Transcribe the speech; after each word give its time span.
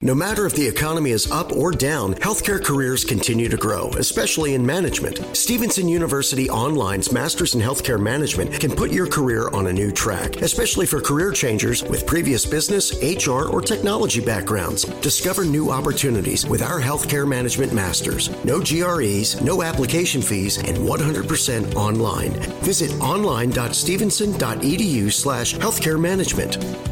No 0.00 0.14
matter 0.14 0.46
if 0.46 0.54
the 0.54 0.64
economy 0.64 1.10
is 1.10 1.28
up 1.32 1.50
or 1.50 1.72
down, 1.72 2.14
healthcare 2.14 2.64
careers 2.64 3.04
continue 3.04 3.48
to 3.48 3.56
grow, 3.56 3.90
especially 3.94 4.54
in 4.54 4.64
management. 4.64 5.18
Stevenson 5.36 5.88
University 5.88 6.48
Online's 6.48 7.10
Masters 7.10 7.56
in 7.56 7.60
Healthcare 7.60 8.00
Management 8.00 8.60
can 8.60 8.70
put 8.70 8.92
your 8.92 9.08
career 9.08 9.48
on 9.48 9.66
a 9.66 9.72
new 9.72 9.90
track, 9.90 10.36
especially 10.36 10.86
for 10.86 11.00
career 11.00 11.32
changers 11.32 11.82
with 11.82 12.06
previous 12.06 12.46
business, 12.46 12.96
HR, 13.02 13.48
or 13.48 13.60
technology 13.60 14.24
backgrounds. 14.24 14.84
Discover 15.00 15.46
new 15.46 15.72
opportunities 15.72 16.46
with 16.46 16.62
our 16.62 16.80
Healthcare 16.80 17.26
Management 17.26 17.72
Masters. 17.72 18.30
No 18.44 18.60
GREs, 18.60 19.42
no 19.42 19.64
application 19.64 20.22
fees, 20.22 20.58
and 20.58 20.76
100% 20.76 21.74
online. 21.74 22.30
Visit 22.62 22.92
online.stevenson.edu 23.00 25.12
slash 25.12 25.54
healthcare 25.54 26.00
management. 26.00 26.87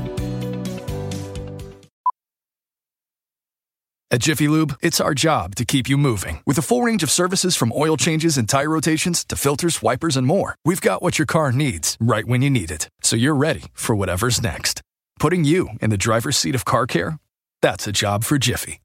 At 4.17 4.23
Jiffy 4.23 4.49
Lube, 4.49 4.79
it's 4.81 4.99
our 4.99 5.13
job 5.13 5.57
to 5.57 5.67
keep 5.67 5.91
you 5.91 5.99
moving. 5.99 6.41
With 6.47 6.57
a 6.57 6.63
full 6.63 6.81
range 6.81 7.03
of 7.03 7.11
services 7.11 7.55
from 7.55 7.71
oil 7.77 7.99
changes 7.99 8.39
and 8.39 8.49
tire 8.49 8.71
rotations 8.71 9.27
to 9.27 9.37
filters, 9.37 9.83
wipers, 9.83 10.17
and 10.17 10.27
more, 10.27 10.57
we've 10.65 10.81
got 10.81 11.03
what 11.03 11.19
your 11.19 11.27
car 11.27 11.53
needs 11.53 11.99
right 12.01 12.25
when 12.25 12.41
you 12.41 12.49
need 12.49 12.71
it. 12.71 12.89
So 13.03 13.15
you're 13.15 13.35
ready 13.35 13.67
for 13.75 13.95
whatever's 13.95 14.43
next. 14.43 14.81
Putting 15.21 15.45
you 15.45 15.69
in 15.83 15.91
the 15.91 15.99
driver's 15.99 16.39
seat 16.39 16.55
of 16.55 16.65
car 16.65 16.87
care? 16.87 17.19
That's 17.61 17.87
a 17.87 17.93
job 17.93 18.25
for 18.25 18.39
Jiffy. 18.39 18.81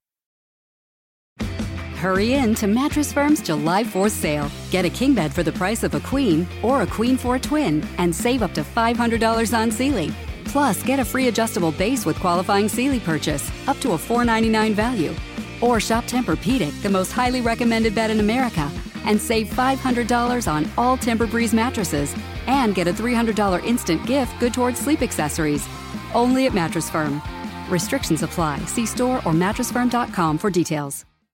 Hurry 1.96 2.34
in 2.34 2.54
to 2.56 2.68
Mattress 2.68 3.14
Firm's 3.14 3.42
July 3.42 3.86
4th 3.86 4.12
sale. 4.12 4.52
Get 4.70 4.84
a 4.84 4.90
king 4.90 5.14
bed 5.14 5.32
for 5.32 5.44
the 5.44 5.54
price 5.54 5.84
of 5.84 5.96
a 5.96 6.02
queen 6.02 6.46
or 6.62 6.82
a 6.82 6.88
queen 6.88 7.16
for 7.16 7.36
a 7.38 7.40
twin 7.40 7.88
and 8.00 8.14
save 8.14 8.44
up 8.44 8.54
to 8.56 8.64
$500 8.64 9.58
on 9.58 9.72
Sealy. 9.72 10.12
Plus, 10.52 10.84
get 10.84 11.00
a 11.00 11.06
free 11.06 11.30
adjustable 11.30 11.72
base 11.72 12.06
with 12.06 12.20
qualifying 12.20 12.68
Sealy 12.68 13.00
purchase, 13.00 13.50
up 13.68 13.78
to 13.80 13.94
a 13.94 13.98
499 13.98 14.74
value. 14.74 15.16
Or 15.62 15.80
shop 15.80 16.04
Tempur-Pedic, 16.06 16.82
the 16.82 16.90
most 16.90 17.14
highly 17.14 17.40
recommended 17.40 17.96
bed 17.96 18.12
in 18.12 18.20
America, 18.20 18.70
and 19.06 19.20
save 19.20 19.48
$500 19.48 20.52
on 20.52 20.70
all 20.78 20.98
Tempur-Breeze 20.98 21.54
mattresses, 21.54 22.14
and 22.48 22.76
get 22.76 22.88
a 22.88 22.94
$300 22.94 23.64
instant 23.64 24.06
gift 24.06 24.38
good 24.42 24.54
towards 24.54 24.80
sleep 24.80 25.02
accessories. 25.02 25.66
Only 26.14 26.48
at 26.48 26.54
Mattress 26.54 26.90
Firm. 26.90 27.22
Restrictions 27.70 28.22
apply. 28.22 28.60
See 28.66 28.86
store 28.86 29.18
or 29.20 29.32
mattressfirm.com 29.32 30.38
for 30.38 30.50
details. 30.50 31.06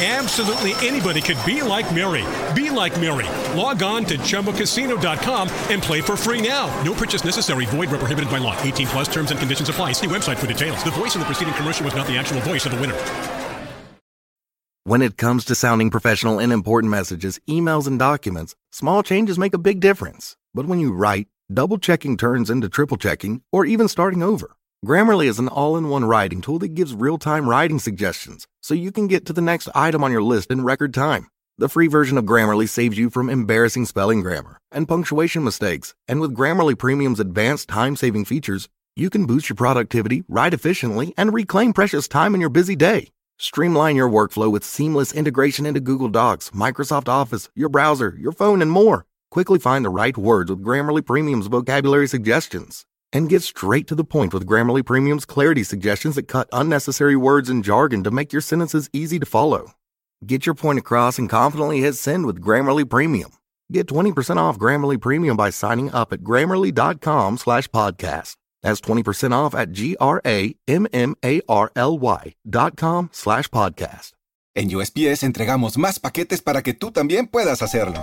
Absolutely 0.00 0.74
anybody 0.86 1.20
could 1.20 1.38
be 1.44 1.60
like 1.60 1.92
Mary. 1.92 2.24
Be 2.54 2.70
like 2.70 2.98
Mary. 3.00 3.26
Log 3.58 3.82
on 3.82 4.04
to 4.04 4.16
ChumbaCasino.com 4.18 5.50
and 5.70 5.82
play 5.82 6.00
for 6.00 6.16
free 6.16 6.40
now. 6.40 6.68
No 6.84 6.94
purchase 6.94 7.24
necessary. 7.24 7.66
Void 7.66 7.90
where 7.90 7.98
prohibited 7.98 8.30
by 8.30 8.38
law. 8.38 8.56
18 8.62 8.86
plus 8.86 9.08
terms 9.08 9.32
and 9.32 9.40
conditions 9.40 9.68
apply. 9.68 9.92
See 9.92 10.06
website 10.06 10.36
for 10.36 10.46
details. 10.46 10.84
The 10.84 10.92
voice 10.92 11.16
in 11.16 11.20
the 11.20 11.24
preceding 11.24 11.54
commercial 11.54 11.84
was 11.84 11.96
not 11.96 12.06
the 12.06 12.16
actual 12.16 12.40
voice 12.42 12.64
of 12.64 12.72
the 12.72 12.80
winner. 12.80 12.94
When 14.84 15.02
it 15.02 15.16
comes 15.16 15.44
to 15.46 15.56
sounding 15.56 15.90
professional 15.90 16.38
in 16.38 16.52
important 16.52 16.92
messages, 16.92 17.40
emails, 17.48 17.88
and 17.88 17.98
documents, 17.98 18.54
small 18.70 19.02
changes 19.02 19.36
make 19.36 19.52
a 19.52 19.58
big 19.58 19.80
difference. 19.80 20.36
But 20.54 20.66
when 20.66 20.78
you 20.78 20.92
write, 20.92 21.26
double 21.52 21.76
checking 21.76 22.16
turns 22.16 22.50
into 22.50 22.68
triple 22.68 22.96
checking 22.96 23.42
or 23.52 23.66
even 23.66 23.88
starting 23.88 24.22
over. 24.22 24.52
Grammarly 24.86 25.26
is 25.26 25.40
an 25.40 25.48
all 25.48 25.76
in 25.76 25.88
one 25.88 26.04
writing 26.04 26.40
tool 26.40 26.60
that 26.60 26.74
gives 26.76 26.94
real 26.94 27.18
time 27.18 27.48
writing 27.48 27.80
suggestions 27.80 28.46
so 28.62 28.74
you 28.74 28.92
can 28.92 29.08
get 29.08 29.26
to 29.26 29.32
the 29.32 29.40
next 29.40 29.68
item 29.74 30.04
on 30.04 30.12
your 30.12 30.22
list 30.22 30.52
in 30.52 30.62
record 30.62 30.94
time. 30.94 31.26
The 31.56 31.68
free 31.68 31.88
version 31.88 32.16
of 32.16 32.24
Grammarly 32.24 32.68
saves 32.68 32.96
you 32.96 33.10
from 33.10 33.28
embarrassing 33.28 33.86
spelling 33.86 34.20
grammar 34.20 34.60
and 34.70 34.86
punctuation 34.86 35.42
mistakes. 35.42 35.94
And 36.06 36.20
with 36.20 36.32
Grammarly 36.32 36.78
Premium's 36.78 37.18
advanced 37.18 37.68
time 37.68 37.96
saving 37.96 38.26
features, 38.26 38.68
you 38.94 39.10
can 39.10 39.26
boost 39.26 39.48
your 39.48 39.56
productivity, 39.56 40.22
write 40.28 40.54
efficiently, 40.54 41.12
and 41.16 41.34
reclaim 41.34 41.72
precious 41.72 42.06
time 42.06 42.36
in 42.36 42.40
your 42.40 42.50
busy 42.50 42.76
day. 42.76 43.08
Streamline 43.36 43.96
your 43.96 44.08
workflow 44.08 44.50
with 44.50 44.62
seamless 44.62 45.12
integration 45.12 45.66
into 45.66 45.80
Google 45.80 46.08
Docs, 46.08 46.50
Microsoft 46.50 47.08
Office, 47.08 47.48
your 47.56 47.68
browser, 47.68 48.16
your 48.20 48.32
phone, 48.32 48.62
and 48.62 48.70
more. 48.70 49.06
Quickly 49.32 49.58
find 49.58 49.84
the 49.84 49.90
right 49.90 50.16
words 50.16 50.50
with 50.50 50.62
Grammarly 50.62 51.04
Premium's 51.04 51.48
vocabulary 51.48 52.06
suggestions. 52.06 52.86
And 53.12 53.28
get 53.28 53.42
straight 53.42 53.86
to 53.88 53.94
the 53.94 54.04
point 54.04 54.34
with 54.34 54.46
Grammarly 54.46 54.84
Premium's 54.84 55.24
clarity 55.24 55.62
suggestions 55.64 56.14
that 56.16 56.28
cut 56.28 56.48
unnecessary 56.52 57.16
words 57.16 57.48
and 57.48 57.64
jargon 57.64 58.02
to 58.04 58.10
make 58.10 58.32
your 58.32 58.42
sentences 58.42 58.90
easy 58.92 59.18
to 59.18 59.26
follow. 59.26 59.72
Get 60.26 60.46
your 60.46 60.54
point 60.54 60.78
across 60.78 61.18
and 61.18 61.28
confidently 61.28 61.80
hit 61.80 61.94
send 61.94 62.26
with 62.26 62.40
Grammarly 62.40 62.88
Premium. 62.88 63.32
Get 63.72 63.86
20% 63.86 64.36
off 64.36 64.58
Grammarly 64.58 65.00
Premium 65.00 65.36
by 65.36 65.50
signing 65.50 65.92
up 65.92 66.12
at 66.12 66.20
grammarly.com 66.20 67.38
slash 67.38 67.68
podcast. 67.68 68.36
That's 68.62 68.80
20% 68.80 69.32
off 69.32 69.54
at 69.54 69.72
G-R-A-M-M-A-R-L-Y 69.72 70.54
dot 72.48 72.76
com 72.76 73.10
slash 73.12 73.48
podcast. 73.48 74.12
En 74.56 74.70
USPS 74.70 75.22
entregamos 75.22 75.78
más 75.78 76.00
paquetes 76.00 76.42
para 76.42 76.62
que 76.62 76.74
tú 76.74 76.90
también 76.90 77.28
puedas 77.28 77.62
hacerlo. 77.62 78.02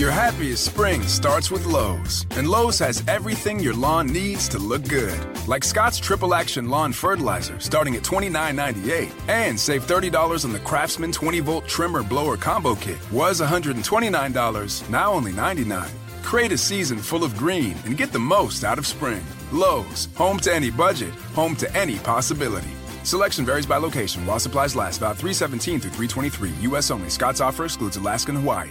Your 0.00 0.10
happiest 0.10 0.64
spring 0.64 1.02
starts 1.02 1.50
with 1.50 1.66
Lowe's, 1.66 2.24
and 2.30 2.48
Lowe's 2.48 2.78
has 2.78 3.04
everything 3.06 3.60
your 3.60 3.74
lawn 3.74 4.06
needs 4.06 4.48
to 4.48 4.58
look 4.58 4.88
good. 4.88 5.20
Like 5.46 5.62
Scott's 5.62 5.98
Triple 5.98 6.32
Action 6.32 6.70
Lawn 6.70 6.90
Fertilizer 6.94 7.60
starting 7.60 7.96
at 7.96 8.02
$29.98, 8.02 9.12
and 9.28 9.60
save 9.60 9.86
$30 9.86 10.46
on 10.46 10.54
the 10.54 10.58
Craftsman 10.60 11.12
20 11.12 11.40
volt 11.40 11.68
trimmer 11.68 12.02
blower 12.02 12.38
combo 12.38 12.74
kit. 12.76 12.96
Was 13.12 13.42
$129, 13.42 14.88
now 14.88 15.12
only 15.12 15.32
99. 15.32 15.90
Create 16.22 16.52
a 16.52 16.56
season 16.56 16.96
full 16.96 17.22
of 17.22 17.36
green 17.36 17.76
and 17.84 17.98
get 17.98 18.10
the 18.10 18.18
most 18.18 18.64
out 18.64 18.78
of 18.78 18.86
spring. 18.86 19.22
Lowe's, 19.52 20.08
home 20.14 20.38
to 20.38 20.54
any 20.54 20.70
budget, 20.70 21.12
home 21.34 21.54
to 21.56 21.70
any 21.76 21.98
possibility. 21.98 22.70
Selection 23.04 23.44
varies 23.44 23.66
by 23.66 23.76
location 23.76 24.24
while 24.24 24.40
supplies 24.40 24.74
last 24.74 24.96
about 24.96 25.18
317 25.18 25.78
through 25.78 25.90
323. 25.90 26.70
U.S. 26.70 26.90
only. 26.90 27.10
Scott's 27.10 27.42
offer 27.42 27.66
excludes 27.66 27.98
Alaska 27.98 28.30
and 28.30 28.40
Hawaii. 28.40 28.70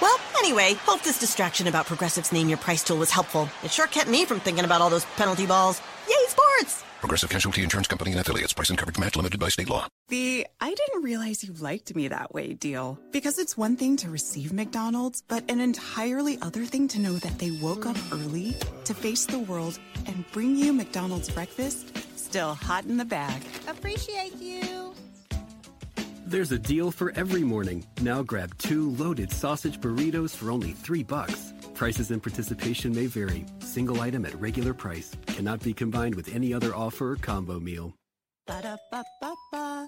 Well, 0.00 0.18
anyway, 0.38 0.74
hope 0.84 1.02
this 1.02 1.18
distraction 1.18 1.66
about 1.66 1.86
Progressive's 1.86 2.32
Name 2.32 2.48
Your 2.48 2.58
Price 2.58 2.84
tool 2.84 2.98
was 2.98 3.10
helpful. 3.10 3.48
It 3.62 3.70
sure 3.70 3.86
kept 3.86 4.08
me 4.08 4.24
from 4.24 4.40
thinking 4.40 4.64
about 4.64 4.80
all 4.80 4.90
those 4.90 5.04
penalty 5.16 5.46
balls. 5.46 5.80
Yay, 6.08 6.14
sports! 6.28 6.84
Progressive 7.00 7.30
Casualty 7.30 7.62
Insurance 7.62 7.86
Company 7.86 8.10
and 8.12 8.20
affiliates. 8.20 8.52
Price 8.52 8.68
and 8.70 8.78
coverage 8.78 8.98
match 8.98 9.16
limited 9.16 9.38
by 9.38 9.48
state 9.48 9.68
law. 9.68 9.86
The 10.08 10.46
I 10.60 10.74
didn't 10.74 11.02
realize 11.02 11.44
you 11.44 11.52
liked 11.54 11.94
me 11.94 12.08
that 12.08 12.34
way 12.34 12.52
deal. 12.52 12.98
Because 13.12 13.38
it's 13.38 13.56
one 13.56 13.76
thing 13.76 13.96
to 13.98 14.10
receive 14.10 14.52
McDonald's, 14.52 15.22
but 15.28 15.48
an 15.50 15.60
entirely 15.60 16.38
other 16.42 16.64
thing 16.64 16.88
to 16.88 17.00
know 17.00 17.14
that 17.14 17.38
they 17.38 17.50
woke 17.50 17.86
up 17.86 17.96
early 18.12 18.56
to 18.84 18.94
face 18.94 19.26
the 19.26 19.38
world 19.38 19.78
and 20.06 20.24
bring 20.32 20.56
you 20.56 20.72
McDonald's 20.72 21.30
breakfast 21.30 21.96
still 22.26 22.54
hot 22.54 22.84
in 22.84 22.96
the 22.96 23.04
bag. 23.04 23.42
Appreciate 23.68 24.34
you. 24.36 24.94
There's 26.28 26.50
a 26.50 26.58
deal 26.58 26.90
for 26.90 27.12
every 27.14 27.44
morning. 27.44 27.86
Now 28.00 28.20
grab 28.24 28.58
two 28.58 28.90
loaded 28.96 29.30
sausage 29.30 29.80
burritos 29.80 30.34
for 30.34 30.50
only 30.50 30.72
three 30.72 31.04
bucks. 31.04 31.52
Prices 31.74 32.10
and 32.10 32.20
participation 32.20 32.92
may 32.92 33.06
vary. 33.06 33.46
Single 33.60 34.00
item 34.00 34.24
at 34.24 34.34
regular 34.40 34.74
price 34.74 35.12
cannot 35.28 35.62
be 35.62 35.72
combined 35.72 36.16
with 36.16 36.34
any 36.34 36.52
other 36.52 36.74
offer 36.74 37.12
or 37.12 37.16
combo 37.16 37.60
meal. 37.60 37.94
Ba-da-ba-ba-ba. 38.48 39.86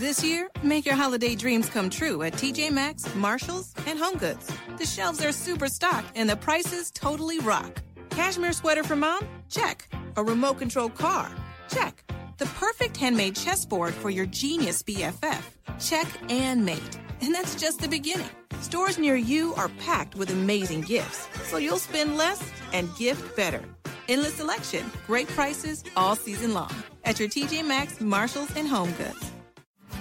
This 0.00 0.24
year, 0.24 0.48
make 0.64 0.84
your 0.84 0.96
holiday 0.96 1.36
dreams 1.36 1.68
come 1.68 1.90
true 1.90 2.22
at 2.22 2.32
TJ 2.32 2.72
Maxx, 2.72 3.14
Marshalls, 3.14 3.72
and 3.86 4.00
HomeGoods. 4.00 4.50
The 4.78 4.86
shelves 4.86 5.24
are 5.24 5.30
super 5.30 5.68
stocked 5.68 6.10
and 6.16 6.28
the 6.28 6.36
prices 6.36 6.90
totally 6.90 7.38
rock. 7.38 7.82
Cashmere 8.10 8.52
sweater 8.52 8.82
for 8.82 8.96
mom? 8.96 9.24
Check. 9.48 9.88
A 10.16 10.24
remote 10.24 10.58
control 10.58 10.88
car? 10.88 11.30
Check. 11.70 12.02
The 12.38 12.46
perfect 12.46 12.96
handmade 12.96 13.36
chessboard 13.36 13.94
for 13.94 14.10
your 14.10 14.26
genius 14.26 14.82
BFF? 14.82 15.57
Check 15.80 16.08
and 16.28 16.64
mate. 16.64 16.98
And 17.20 17.34
that's 17.34 17.54
just 17.54 17.80
the 17.80 17.88
beginning. 17.88 18.28
Stores 18.60 18.98
near 18.98 19.16
you 19.16 19.54
are 19.54 19.68
packed 19.80 20.14
with 20.16 20.30
amazing 20.30 20.82
gifts, 20.82 21.28
so 21.48 21.56
you'll 21.56 21.78
spend 21.78 22.16
less 22.16 22.42
and 22.72 22.94
gift 22.96 23.36
better. 23.36 23.62
Endless 24.08 24.34
selection, 24.34 24.90
great 25.06 25.28
prices 25.28 25.84
all 25.96 26.16
season 26.16 26.54
long 26.54 26.74
at 27.04 27.20
your 27.20 27.28
TJ 27.28 27.66
Maxx, 27.66 28.00
Marshalls, 28.00 28.54
and 28.56 28.66
Home 28.68 28.92
Goods. 28.92 29.32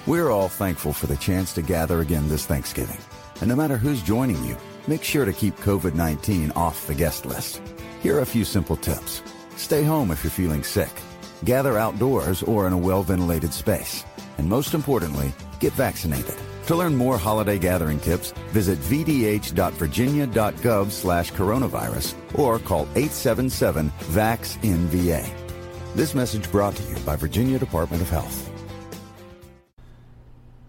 We're 0.06 0.32
all 0.32 0.48
thankful 0.48 0.94
for 0.94 1.08
the 1.08 1.18
chance 1.18 1.54
to 1.54 1.62
gather 1.62 2.02
again 2.02 2.30
this 2.30 2.46
Thanksgiving. 2.46 3.00
And 3.42 3.50
no 3.50 3.56
matter 3.56 3.78
who's 3.78 4.02
joining 4.02 4.44
you, 4.46 4.58
make 4.88 5.04
sure 5.04 5.26
to 5.26 5.34
keep 5.34 5.56
COVID 5.58 5.94
19 5.94 6.52
off 6.52 6.88
the 6.88 6.96
guest 6.96 7.26
list. 7.26 7.62
Here 8.02 8.16
are 8.16 8.22
a 8.22 8.26
few 8.26 8.46
simple 8.46 8.78
tips 8.78 9.22
stay 9.58 9.84
home 9.84 10.12
if 10.12 10.24
you're 10.24 10.32
feeling 10.32 10.64
sick, 10.64 10.92
gather 11.44 11.78
outdoors 11.78 12.42
or 12.44 12.68
in 12.68 12.74
a 12.74 12.78
well 12.78 13.04
ventilated 13.04 13.54
space, 13.54 14.06
and 14.38 14.48
most 14.48 14.74
importantly, 14.74 15.34
get 15.60 15.74
vaccinated. 15.74 16.36
To 16.68 16.76
learn 16.76 16.96
more 16.96 17.18
holiday 17.18 17.58
gathering 17.58 18.00
tips, 18.00 18.30
visit 18.50 18.78
vdh.virginia.gov 18.80 20.92
slash 20.92 21.32
coronavirus 21.32 22.14
or 22.38 22.60
call 22.60 22.86
877-VAX-NVA. 22.88 25.30
This 25.96 26.14
message 26.14 26.52
brought 26.52 26.76
to 26.76 26.84
you 26.84 26.98
by 27.06 27.16
Virginia 27.16 27.58
Department 27.58 28.02
of 28.02 28.10
Health. 28.10 28.52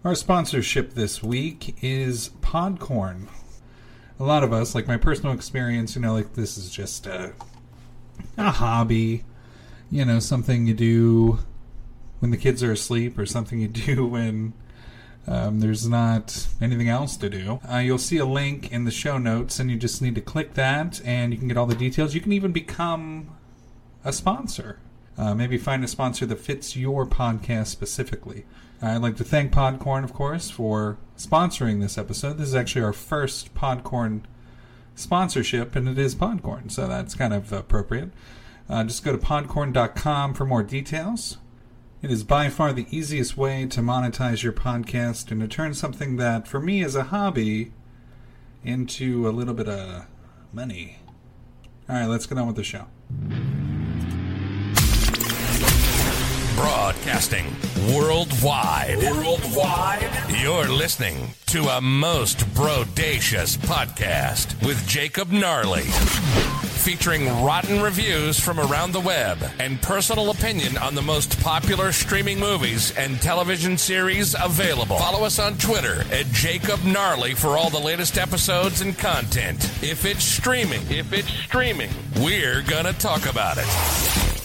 Our 0.05 0.15
sponsorship 0.15 0.93
this 0.93 1.21
week 1.21 1.75
is 1.83 2.29
Podcorn. 2.41 3.27
A 4.17 4.23
lot 4.23 4.45
of 4.45 4.53
us, 4.53 4.73
like 4.73 4.87
my 4.87 4.95
personal 4.95 5.33
experience, 5.33 5.93
you 5.95 6.01
know, 6.01 6.13
like 6.13 6.35
this 6.35 6.57
is 6.57 6.71
just 6.71 7.05
a, 7.05 7.33
a 8.37 8.51
hobby, 8.51 9.25
you 9.91 10.05
know, 10.05 10.19
something 10.19 10.65
you 10.65 10.73
do 10.73 11.39
when 12.19 12.31
the 12.31 12.37
kids 12.37 12.63
are 12.63 12.71
asleep 12.71 13.19
or 13.19 13.25
something 13.25 13.59
you 13.59 13.67
do 13.67 14.07
when 14.07 14.53
um, 15.27 15.59
there's 15.59 15.87
not 15.87 16.47
anything 16.61 16.89
else 16.89 17.17
to 17.17 17.29
do. 17.29 17.59
Uh, 17.71 17.77
you'll 17.77 17.97
see 17.97 18.17
a 18.17 18.25
link 18.25 18.71
in 18.71 18.85
the 18.85 18.91
show 18.91 19.17
notes, 19.17 19.59
and 19.59 19.69
you 19.69 19.77
just 19.77 20.01
need 20.01 20.15
to 20.15 20.21
click 20.21 20.55
that, 20.55 21.01
and 21.05 21.31
you 21.31 21.37
can 21.37 21.47
get 21.47 21.57
all 21.57 21.65
the 21.65 21.75
details. 21.75 22.15
You 22.15 22.21
can 22.21 22.31
even 22.31 22.51
become 22.51 23.29
a 24.03 24.13
sponsor. 24.13 24.79
Uh, 25.17 25.35
maybe 25.35 25.57
find 25.57 25.83
a 25.83 25.87
sponsor 25.87 26.25
that 26.25 26.39
fits 26.39 26.75
your 26.75 27.05
podcast 27.05 27.67
specifically. 27.67 28.45
I'd 28.81 29.01
like 29.01 29.17
to 29.17 29.25
thank 29.25 29.51
Podcorn, 29.51 30.05
of 30.05 30.13
course, 30.13 30.49
for 30.49 30.97
sponsoring 31.17 31.81
this 31.81 31.97
episode. 31.97 32.37
This 32.37 32.47
is 32.47 32.55
actually 32.55 32.83
our 32.83 32.93
first 32.93 33.53
Podcorn 33.53 34.21
sponsorship, 34.95 35.75
and 35.75 35.89
it 35.89 35.97
is 35.97 36.15
Podcorn, 36.15 36.71
so 36.71 36.87
that's 36.87 37.13
kind 37.13 37.33
of 37.33 37.51
appropriate. 37.51 38.11
Uh, 38.69 38.83
just 38.85 39.03
go 39.03 39.11
to 39.11 39.17
podcorn.com 39.17 40.33
for 40.33 40.45
more 40.45 40.63
details. 40.63 41.37
It 42.01 42.11
is 42.11 42.23
by 42.23 42.47
far 42.47 42.71
the 42.71 42.87
easiest 42.95 43.35
way 43.35 43.65
to 43.65 43.81
monetize 43.81 44.41
your 44.41 44.53
podcast 44.53 45.31
and 45.31 45.41
to 45.41 45.49
turn 45.49 45.73
something 45.73 46.15
that, 46.15 46.47
for 46.47 46.61
me, 46.61 46.81
is 46.81 46.95
a 46.95 47.03
hobby 47.03 47.73
into 48.63 49.27
a 49.27 49.31
little 49.31 49.53
bit 49.53 49.67
of 49.67 50.05
money. 50.53 50.99
All 51.89 51.95
right, 51.97 52.05
let's 52.05 52.25
get 52.25 52.37
on 52.37 52.47
with 52.47 52.55
the 52.55 52.63
show. 52.63 52.85
Broadcasting 56.59 57.45
worldwide. 57.95 58.97
Worldwide. 58.97 60.11
You're 60.41 60.67
listening 60.67 61.29
to 61.45 61.63
a 61.69 61.79
most 61.79 62.53
brodacious 62.53 63.55
podcast 63.55 64.61
with 64.67 64.85
Jacob 64.85 65.31
Gnarly. 65.31 65.83
Featuring 65.83 67.27
rotten 67.45 67.81
reviews 67.81 68.37
from 68.37 68.59
around 68.59 68.91
the 68.91 68.99
web 68.99 69.37
and 69.57 69.81
personal 69.81 70.31
opinion 70.31 70.77
on 70.77 70.95
the 70.95 71.01
most 71.01 71.41
popular 71.41 71.93
streaming 71.93 72.41
movies 72.41 72.93
and 72.97 73.21
television 73.21 73.77
series 73.77 74.35
available. 74.37 74.97
Follow 74.97 75.25
us 75.25 75.39
on 75.39 75.57
Twitter 75.59 76.03
at 76.11 76.25
Jacob 76.33 76.83
Gnarly 76.83 77.35
for 77.35 77.57
all 77.57 77.69
the 77.69 77.79
latest 77.79 78.17
episodes 78.17 78.81
and 78.81 78.97
content. 78.97 79.63
If 79.81 80.03
it's 80.03 80.25
streaming, 80.25 80.81
if 80.91 81.13
it's 81.13 81.29
streaming, 81.29 81.91
we're 82.17 82.63
gonna 82.63 82.91
talk 82.91 83.29
about 83.29 83.57
it. 83.57 84.38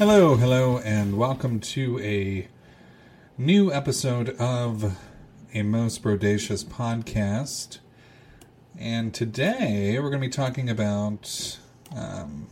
Hello, 0.00 0.34
hello, 0.34 0.78
and 0.78 1.18
welcome 1.18 1.60
to 1.60 2.00
a 2.00 2.48
new 3.36 3.70
episode 3.70 4.30
of 4.38 4.96
a 5.52 5.62
most 5.62 6.02
brodacious 6.02 6.64
podcast. 6.64 7.80
And 8.78 9.12
today 9.12 9.98
we're 9.98 10.08
going 10.08 10.22
to 10.22 10.26
be 10.26 10.32
talking 10.32 10.70
about 10.70 11.58
um, 11.94 12.48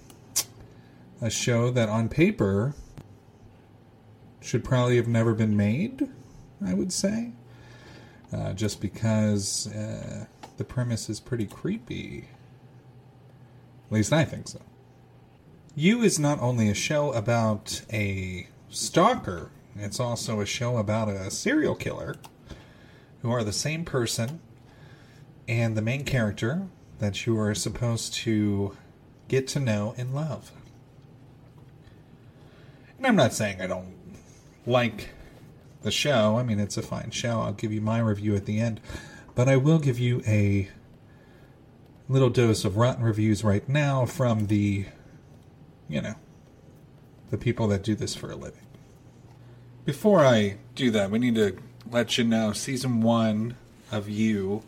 a 1.22 1.30
show 1.30 1.70
that 1.70 1.88
on 1.88 2.10
paper 2.10 2.74
should 4.42 4.62
probably 4.62 4.96
have 4.96 5.08
never 5.08 5.32
been 5.32 5.56
made, 5.56 6.06
I 6.62 6.74
would 6.74 6.92
say. 6.92 7.32
Uh, 8.30 8.52
just 8.52 8.78
because 8.78 9.68
uh, 9.68 10.26
the 10.58 10.64
premise 10.64 11.08
is 11.08 11.18
pretty 11.18 11.46
creepy. 11.46 12.28
At 13.86 13.92
least 13.92 14.12
I 14.12 14.26
think 14.26 14.48
so. 14.48 14.60
You 15.78 16.02
is 16.02 16.18
not 16.18 16.40
only 16.40 16.68
a 16.68 16.74
show 16.74 17.12
about 17.12 17.82
a 17.92 18.48
stalker, 18.68 19.52
it's 19.76 20.00
also 20.00 20.40
a 20.40 20.44
show 20.44 20.76
about 20.76 21.08
a 21.08 21.30
serial 21.30 21.76
killer 21.76 22.16
who 23.22 23.30
are 23.30 23.44
the 23.44 23.52
same 23.52 23.84
person 23.84 24.40
and 25.46 25.76
the 25.76 25.80
main 25.80 26.02
character 26.02 26.66
that 26.98 27.26
you 27.26 27.38
are 27.38 27.54
supposed 27.54 28.12
to 28.14 28.76
get 29.28 29.46
to 29.46 29.60
know 29.60 29.94
and 29.96 30.12
love. 30.12 30.50
And 32.96 33.06
I'm 33.06 33.14
not 33.14 33.32
saying 33.32 33.60
I 33.60 33.68
don't 33.68 33.94
like 34.66 35.10
the 35.82 35.92
show. 35.92 36.38
I 36.38 36.42
mean, 36.42 36.58
it's 36.58 36.76
a 36.76 36.82
fine 36.82 37.12
show. 37.12 37.42
I'll 37.42 37.52
give 37.52 37.72
you 37.72 37.80
my 37.80 38.00
review 38.00 38.34
at 38.34 38.46
the 38.46 38.58
end. 38.58 38.80
But 39.36 39.48
I 39.48 39.54
will 39.54 39.78
give 39.78 40.00
you 40.00 40.22
a 40.26 40.70
little 42.08 42.30
dose 42.30 42.64
of 42.64 42.76
rotten 42.76 43.04
reviews 43.04 43.44
right 43.44 43.68
now 43.68 44.06
from 44.06 44.48
the, 44.48 44.86
you 45.88 46.00
know, 46.00 46.14
the 47.30 47.38
people 47.38 47.68
that 47.68 47.82
do 47.82 47.94
this 47.94 48.14
for 48.14 48.30
a 48.30 48.36
living. 48.36 48.66
Before 49.84 50.24
I 50.24 50.58
do 50.74 50.90
that, 50.90 51.10
we 51.10 51.18
need 51.18 51.34
to 51.36 51.56
let 51.90 52.18
you 52.18 52.24
know 52.24 52.52
season 52.52 53.00
one 53.00 53.56
of 53.90 54.08
You, 54.08 54.62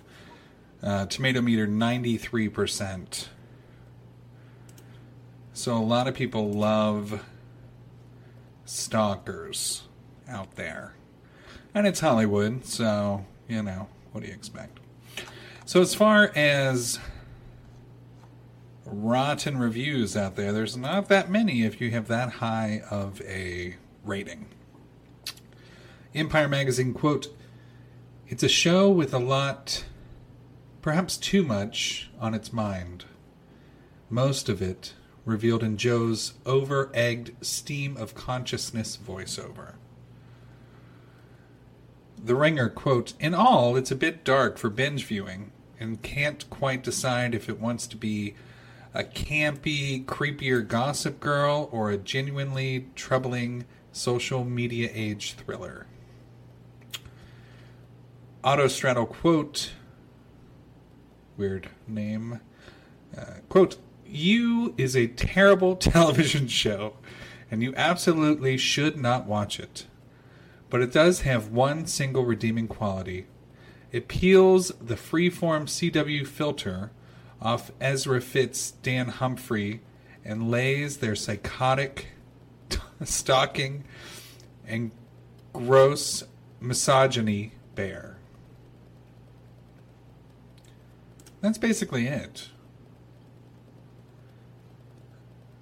uh, 0.83 1.07
tomato 1.07 1.41
meter 1.41 1.67
93%. 1.67 3.29
So 5.53 5.77
a 5.77 5.79
lot 5.79 6.09
of 6.09 6.15
people 6.15 6.51
love 6.53 7.23
stalkers 8.65 9.83
out 10.29 10.57
there. 10.57 10.95
And 11.75 11.87
it's 11.87 12.01
Hollywood, 12.01 12.65
so, 12.65 13.27
you 13.47 13.63
know, 13.63 13.89
what 14.13 14.23
do 14.23 14.29
you 14.29 14.35
expect? 14.35 14.79
So, 15.67 15.81
as 15.81 15.95
far 15.95 16.33
as 16.35 16.99
rotten 18.93 19.59
reviews 19.59 20.17
out 20.17 20.37
there, 20.37 20.53
there's 20.53 20.77
not 20.77 21.09
that 21.09 21.31
many 21.31 21.63
if 21.63 21.81
you 21.81 21.91
have 21.91 22.09
that 22.09 22.35
high 22.35 22.83
of 22.91 23.21
a 23.23 23.77
rating. 24.05 24.47
Empire 26.15 26.49
Magazine 26.49 26.93
quote, 26.93 27.29
It's 28.29 28.43
a 28.43 28.49
show 28.49 28.91
with 28.91 29.15
a 29.15 29.19
lot, 29.19 29.85
perhaps 30.83 31.17
too 31.17 31.43
much, 31.43 32.11
on 32.21 32.35
its 32.35 32.53
mind. 32.53 33.05
Most 34.09 34.49
of 34.49 34.61
it 34.61 34.95
revealed 35.25 35.63
in 35.63 35.77
Joe's 35.77 36.35
over 36.45 36.91
egged 36.93 37.33
steam 37.45 37.97
of 37.97 38.15
consciousness 38.15 38.97
voiceover. 38.97 39.75
The 42.23 42.35
Ringer, 42.35 42.69
quote, 42.69 43.15
In 43.21 43.35
all, 43.35 43.77
it's 43.77 43.91
a 43.91 43.97
bit 43.97 44.25
dark 44.25 44.59
for 44.59 44.69
binge 44.69 45.05
viewing, 45.05 45.53
and 45.79 46.03
can't 46.03 46.49
quite 46.51 46.83
decide 46.83 47.35
if 47.35 47.49
it 47.49 47.61
wants 47.61 47.87
to 47.87 47.97
be 47.97 48.35
a 48.95 49.05
campy, 49.05 50.05
creepier 50.05 50.67
gossip 50.67 51.21
girl 51.21 51.69
or 51.73 51.91
a 51.91 51.97
genuinely 51.97 52.89
troubling 52.95 53.65
social 53.93 54.45
media 54.45 54.91
age 54.93 55.35
thriller. 55.35 55.87
Autostraddle, 58.43 59.09
quote, 59.09 59.73
weird 61.37 61.69
name, 61.87 62.41
uh, 63.17 63.25
quote, 63.49 63.77
You 64.07 64.75
is 64.77 64.97
a 64.97 65.07
terrible 65.07 65.77
television 65.77 66.49
show, 66.49 66.95
and 67.51 67.63
you 67.63 67.75
absolutely 67.77 68.57
should 68.57 68.97
not 68.97 69.27
watch 69.27 69.61
it 69.61 69.87
but 70.71 70.81
it 70.81 70.93
does 70.93 71.23
have 71.23 71.49
one 71.49 71.85
single 71.85 72.25
redeeming 72.25 72.69
quality. 72.69 73.27
It 73.91 74.09
peels 74.09 74.69
the 74.81 74.95
freeform 74.95 75.65
CW 75.65 76.27
filter 76.27 76.93
off 77.41 77.71
Ezra 77.81 78.21
Fitz 78.21 78.73
Dan 78.83 79.09
Humphrey 79.09 79.81
and 80.25 80.51
lays 80.51 80.99
their 80.99 81.17
psychotic, 81.17 82.09
stalking, 83.05 83.85
and 84.67 84.91
gross 85.53 86.25
misogyny 86.61 87.53
bare. 87.75 88.19
That's 91.41 91.59
basically 91.59 92.07
it. 92.07 92.51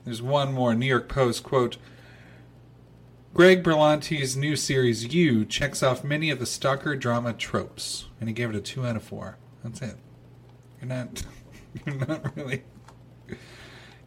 There's 0.05 0.23
one 0.23 0.53
more 0.53 0.75
New 0.75 0.87
York 0.87 1.09
Post 1.09 1.45
quote 1.45 1.77
Greg 3.35 3.63
Berlanti's 3.63 4.37
new 4.37 4.57
series 4.57 5.15
You 5.15 5.45
checks 5.45 5.83
off 5.83 6.03
many 6.03 6.31
of 6.31 6.41
the 6.41 6.47
stalker 6.47 6.97
drama 6.97 7.33
tropes, 7.33 8.07
and 8.19 8.29
he 8.29 8.35
gave 8.35 8.51
it 8.51 8.57
a 8.57 8.61
two 8.61 8.87
out 8.87 8.97
of 8.97 9.05
four. 9.05 9.37
That's 9.63 9.81
it. 9.83 9.97
You're 10.81 10.89
not. 10.89 11.23
You're 11.87 12.07
not 12.07 12.37
really. 12.37 12.63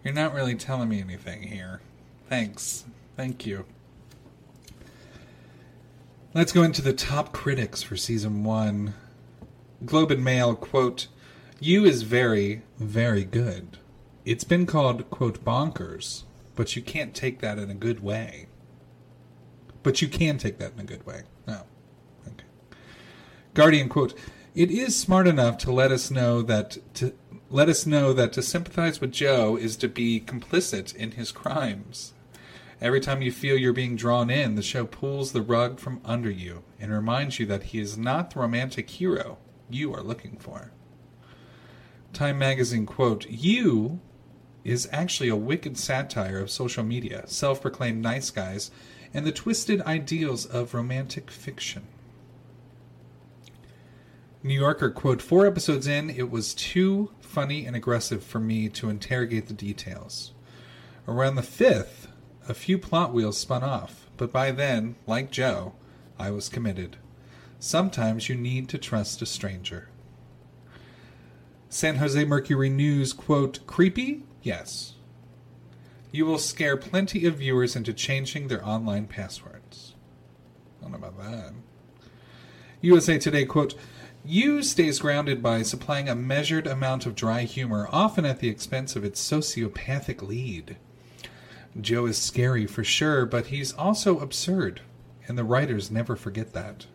You're 0.03 0.13
not 0.13 0.33
really 0.33 0.55
telling 0.55 0.89
me 0.89 0.99
anything 0.99 1.43
here. 1.43 1.81
Thanks. 2.27 2.85
Thank 3.15 3.45
you. 3.45 3.65
Let's 6.33 6.53
go 6.53 6.63
into 6.63 6.81
the 6.81 6.93
top 6.93 7.33
critics 7.33 7.83
for 7.83 7.97
season 7.97 8.43
one. 8.43 8.93
Globe 9.85 10.11
and 10.11 10.23
Mail 10.23 10.55
quote: 10.55 11.07
"You 11.59 11.85
is 11.85 12.03
very, 12.03 12.61
very 12.79 13.25
good. 13.25 13.77
It's 14.23 14.43
been 14.43 14.65
called 14.65 15.09
quote 15.09 15.43
bonkers, 15.43 16.23
but 16.55 16.75
you 16.75 16.81
can't 16.81 17.13
take 17.13 17.39
that 17.41 17.59
in 17.59 17.69
a 17.69 17.75
good 17.75 18.01
way." 18.01 18.47
But 19.83 20.01
you 20.01 20.07
can 20.07 20.37
take 20.37 20.57
that 20.59 20.73
in 20.73 20.79
a 20.79 20.83
good 20.85 21.05
way. 21.05 21.23
Oh, 21.47 21.63
okay. 22.27 22.45
Guardian 23.53 23.89
quote: 23.89 24.13
"It 24.55 24.71
is 24.71 24.97
smart 24.97 25.27
enough 25.27 25.57
to 25.59 25.71
let 25.71 25.91
us 25.91 26.09
know 26.09 26.41
that 26.43 26.77
to 26.95 27.13
let 27.51 27.67
us 27.67 27.85
know 27.85 28.13
that 28.13 28.31
to 28.31 28.41
sympathize 28.41 29.01
with 29.01 29.11
Joe 29.11 29.57
is 29.57 29.75
to 29.77 29.89
be 29.89 30.21
complicit 30.21 30.95
in 30.95 31.11
his 31.11 31.33
crimes. 31.33 32.13
Every 32.79 33.01
time 33.01 33.21
you 33.21 33.31
feel 33.31 33.57
you're 33.57 33.73
being 33.73 33.97
drawn 33.97 34.29
in, 34.29 34.55
the 34.55 34.63
show 34.63 34.85
pulls 34.85 35.33
the 35.33 35.41
rug 35.41 35.77
from 35.77 35.99
under 36.05 36.31
you 36.31 36.63
and 36.79 36.93
reminds 36.93 37.39
you 37.39 37.45
that 37.47 37.63
he 37.63 37.79
is 37.79 37.97
not 37.97 38.31
the 38.31 38.39
romantic 38.39 38.89
hero 38.89 39.37
you 39.69 39.93
are 39.93 40.01
looking 40.01 40.37
for." 40.37 40.71
Time 42.13 42.39
magazine 42.39 42.85
quote: 42.85 43.29
"You." 43.29 43.99
Is 44.63 44.87
actually 44.91 45.29
a 45.29 45.35
wicked 45.35 45.75
satire 45.75 46.37
of 46.37 46.51
social 46.51 46.83
media, 46.83 47.23
self 47.25 47.61
proclaimed 47.61 48.01
nice 48.01 48.29
guys 48.29 48.69
and 49.11 49.25
the 49.25 49.31
twisted 49.31 49.81
ideals 49.81 50.45
of 50.45 50.75
romantic 50.75 51.31
fiction. 51.31 51.87
New 54.43 54.59
Yorker 54.59 54.89
quote 54.89 55.21
Four 55.21 55.45
episodes 55.45 55.87
in, 55.87 56.09
it 56.09 56.31
was 56.31 56.53
too 56.53 57.11
funny 57.31 57.65
and 57.65 57.77
aggressive 57.77 58.21
for 58.21 58.39
me 58.39 58.67
to 58.67 58.89
interrogate 58.89 59.47
the 59.47 59.53
details. 59.53 60.33
Around 61.07 61.35
the 61.35 61.41
fifth, 61.41 62.09
a 62.49 62.53
few 62.53 62.77
plot 62.77 63.13
wheels 63.13 63.37
spun 63.37 63.63
off, 63.63 64.09
but 64.17 64.33
by 64.33 64.51
then, 64.51 64.95
like 65.07 65.31
Joe, 65.31 65.73
I 66.19 66.29
was 66.29 66.49
committed. 66.49 66.97
Sometimes 67.57 68.27
you 68.27 68.35
need 68.35 68.67
to 68.69 68.77
trust 68.77 69.21
a 69.21 69.25
stranger. 69.25 69.87
San 71.69 71.95
Jose 71.95 72.25
Mercury 72.25 72.69
News 72.69 73.13
quote 73.13 73.65
Creepy? 73.65 74.23
Yes. 74.43 74.95
You 76.11 76.25
will 76.25 76.37
scare 76.37 76.75
plenty 76.75 77.25
of 77.25 77.37
viewers 77.37 77.77
into 77.77 77.93
changing 77.93 78.49
their 78.49 78.65
online 78.67 79.07
passwords. 79.07 79.95
I 80.79 80.83
don't 80.83 80.91
know 80.91 80.97
about 80.97 81.17
that. 81.19 81.53
USA 82.81 83.17
Today 83.17 83.45
quote 83.45 83.75
You 84.23 84.61
stays 84.61 84.99
grounded 84.99 85.41
by 85.41 85.63
supplying 85.63 86.07
a 86.07 86.15
measured 86.15 86.67
amount 86.67 87.07
of 87.07 87.15
dry 87.15 87.43
humor, 87.43 87.87
often 87.91 88.23
at 88.23 88.39
the 88.39 88.49
expense 88.49 88.95
of 88.95 89.03
its 89.03 89.19
sociopathic 89.19 90.21
lead. 90.21 90.77
Joe 91.79 92.05
is 92.05 92.17
scary 92.17 92.67
for 92.67 92.83
sure, 92.83 93.25
but 93.25 93.47
he's 93.47 93.73
also 93.73 94.19
absurd, 94.19 94.81
and 95.27 95.37
the 95.37 95.43
writers 95.43 95.89
never 95.89 96.15
forget 96.15 96.53
that. 96.53 96.85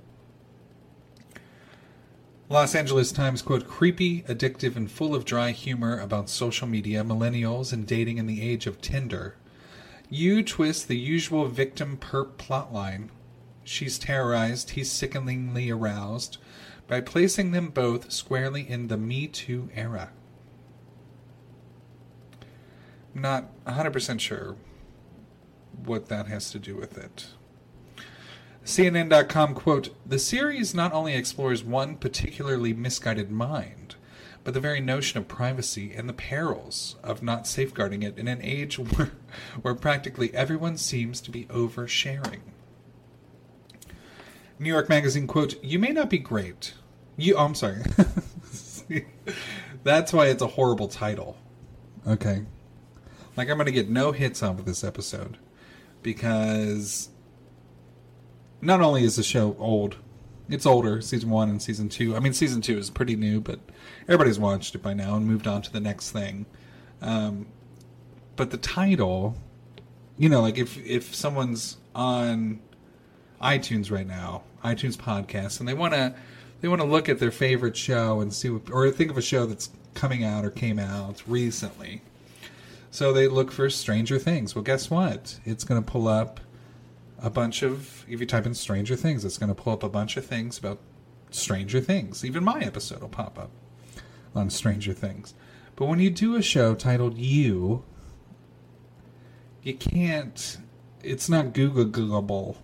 Los 2.49 2.77
Angeles 2.77 3.11
Times 3.11 3.43
quote 3.43 3.67
creepy, 3.67 4.23
addictive, 4.23 4.77
and 4.77 4.89
full 4.89 5.13
of 5.13 5.25
dry 5.25 5.51
humor 5.51 5.99
about 5.99 6.31
social 6.31 6.69
media, 6.69 7.03
millennials, 7.03 7.73
and 7.73 7.89
dating 7.89 8.19
in 8.19 8.27
the 8.27 8.41
age 8.41 8.69
of 8.69 8.81
Tinder. 8.81 9.35
You 10.09 10.45
twist 10.45 10.87
the 10.87 10.97
usual 10.97 11.49
victim 11.49 11.97
perp 11.97 12.35
plotline. 12.35 13.09
She's 13.65 13.99
terrorized, 13.99 14.71
he's 14.71 14.93
sickeningly 14.93 15.73
aroused, 15.73 16.39
by 16.89 17.01
placing 17.01 17.51
them 17.51 17.69
both 17.69 18.13
squarely 18.13 18.69
in 18.69 18.89
the 18.89 18.97
Me 18.97 19.27
Too 19.27 19.69
era. 19.75 20.11
Not 23.15 23.65
100% 23.65 24.21
sure 24.21 24.57
what 25.85 26.09
that 26.09 26.27
has 26.27 26.51
to 26.51 26.59
do 26.59 26.77
with 26.77 26.99
it. 26.99 27.29
CNN.com 28.65 29.55
quote, 29.55 29.95
The 30.05 30.19
series 30.19 30.75
not 30.75 30.93
only 30.93 31.15
explores 31.15 31.63
one 31.63 31.97
particularly 31.97 32.73
misguided 32.73 33.31
mind, 33.31 33.95
but 34.43 34.55
the 34.55 34.61
very 34.61 34.81
notion 34.81 35.19
of 35.19 35.29
privacy 35.29 35.93
and 35.95 36.09
the 36.09 36.13
perils 36.13 36.97
of 37.03 37.23
not 37.23 37.47
safeguarding 37.47 38.03
it 38.03 38.19
in 38.19 38.29
an 38.29 38.41
age 38.43 38.79
where, 38.97 39.13
where 39.63 39.75
practically 39.75 40.35
everyone 40.35 40.77
seems 40.77 41.21
to 41.21 41.31
be 41.31 41.45
oversharing. 41.47 42.41
New 44.59 44.71
York 44.71 44.89
Magazine 44.89 45.27
quote, 45.27 45.63
You 45.63 45.79
may 45.79 45.91
not 45.91 46.11
be 46.11 46.19
great. 46.19 46.75
You 47.17 47.37
oh, 47.37 47.45
I'm 47.45 47.55
sorry. 47.55 47.83
That's 49.85 50.13
why 50.13 50.27
it's 50.27 50.43
a 50.43 50.47
horrible 50.47 50.89
title. 50.89 51.37
Okay. 52.07 52.45
Like 53.37 53.51
I'm 53.51 53.57
going 53.57 53.67
to 53.67 53.73
get 53.73 53.89
no 53.89 54.13
hits 54.13 54.43
on 54.43 54.57
with 54.57 54.67
this 54.67 54.83
episode 54.83 55.39
because 56.03 57.11
not 58.61 58.81
only 58.81 59.05
is 59.05 59.17
the 59.17 59.23
show 59.23 59.57
old, 59.59 59.97
it's 60.49 60.65
older, 60.65 61.01
season 61.01 61.31
one 61.31 61.51
and 61.51 61.61
season 61.61 61.89
two. 61.89 62.17
I 62.17 62.21
mean, 62.21 62.33
season 62.33 62.63
two 62.63 62.79
is 62.79 62.91
pretty 62.91 63.17
new, 63.17 63.41
but 63.41 63.61
everybody's 64.03 64.39
watched 64.39 64.75
it 64.75 64.83
by 64.83 64.95
now 64.95 65.17
and 65.17 65.27
moved 65.27 65.47
on 65.47 65.63
to 65.63 65.73
the 65.73 65.81
next 65.81 66.13
thing. 66.13 66.47
Um, 67.03 67.47
but 68.37 68.51
the 68.51 68.57
title, 68.57 69.37
you 70.17 70.29
know, 70.29 70.41
like 70.41 70.57
if 70.57 70.79
if 70.87 71.15
someone's 71.15 71.79
on 71.95 72.61
iTunes 73.41 73.91
right 73.91 74.07
now, 74.07 74.43
iTunes 74.65 74.97
podcast, 74.97 75.61
and 75.61 75.69
they 75.69 75.75
want 75.75 75.95
to 75.95 76.15
they 76.61 76.69
want 76.69 76.81
to 76.81 76.87
look 76.87 77.09
at 77.09 77.19
their 77.19 77.31
favorite 77.31 77.77
show 77.77 78.21
and 78.21 78.33
see, 78.33 78.49
what, 78.49 78.71
or 78.71 78.91
think 78.91 79.11
of 79.11 79.19
a 79.19 79.23
show 79.23 79.47
that's 79.47 79.71
coming 79.95 80.25
out 80.25 80.45
or 80.45 80.51
came 80.51 80.79
out 80.79 81.23
recently. 81.27 82.03
So 82.91 83.13
they 83.13 83.29
look 83.29 83.53
for 83.53 83.69
Stranger 83.69 84.19
Things. 84.19 84.55
Well, 84.55 84.65
guess 84.65 84.91
what? 84.91 85.39
It's 85.45 85.65
going 85.65 85.83
to 85.83 85.91
pull 85.91 86.09
up 86.09 86.41
a 87.19 87.29
bunch 87.29 87.63
of. 87.63 88.05
If 88.09 88.21
you 88.21 88.27
type 88.27 88.47
in 88.47 88.55
Stranger 88.55 88.97
Things, 88.97 89.25
it's 89.25 89.39
going 89.39 89.55
to 89.55 89.55
pull 89.55 89.75
up 89.75 89.83
a 89.83 89.89
bunch 89.89 90.17
of 90.17 90.25
things 90.25 90.59
about 90.59 90.79
Stranger 91.31 91.81
Things. 91.81 92.25
Even 92.25 92.43
my 92.43 92.61
episode 92.61 93.03
will 93.03 93.09
pop 93.09 93.39
up 93.39 93.51
on 94.35 94.49
Stranger 94.49 94.95
Things. 94.95 95.35
But 95.75 95.87
when 95.87 95.99
you 95.99 96.09
do 96.09 96.37
a 96.37 96.43
show 96.43 96.75
titled 96.75 97.19
You, 97.19 97.85
you 99.63 99.75
can't. 99.75 100.59
It's 101.03 101.29
not 101.29 101.53
Google 101.53 101.85
Googleable. 101.85 102.57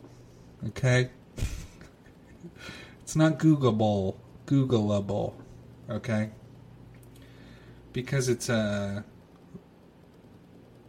Okay? 0.68 1.10
it's 3.02 3.16
not 3.16 3.38
Googleable. 3.38 4.16
Googleable. 4.46 5.34
Okay? 5.90 6.30
Because 7.92 8.28
it's 8.28 8.48
a 8.48 9.04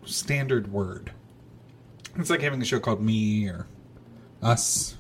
standard 0.05 0.71
word. 0.71 1.11
It's 2.15 2.29
like 2.29 2.41
having 2.41 2.61
a 2.61 2.65
show 2.65 2.79
called 2.79 3.01
Me 3.01 3.47
or 3.47 3.67
Us. 4.41 4.95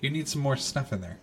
You 0.00 0.10
need 0.10 0.28
some 0.28 0.42
more 0.42 0.56
stuff 0.56 0.92
in 0.92 1.00
there. 1.00 1.18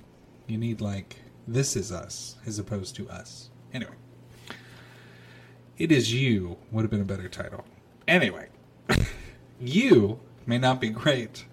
You 0.48 0.57
need, 0.57 0.81
like, 0.81 1.17
This 1.48 1.75
Is 1.75 1.91
Us 1.91 2.36
as 2.45 2.60
opposed 2.60 2.95
to 2.98 3.10
Us. 3.10 3.50
Anyway. 3.74 3.93
It 5.77 5.91
Is 5.91 6.13
You 6.13 6.57
would 6.72 6.83
have 6.83 6.91
been 6.91 7.01
a 7.01 7.05
better 7.05 7.27
title. 7.27 7.65
Anyway. 8.07 8.50
you 9.60 10.19
may 10.45 10.57
not 10.57 10.79
be 10.79 10.89
great. 10.89 11.45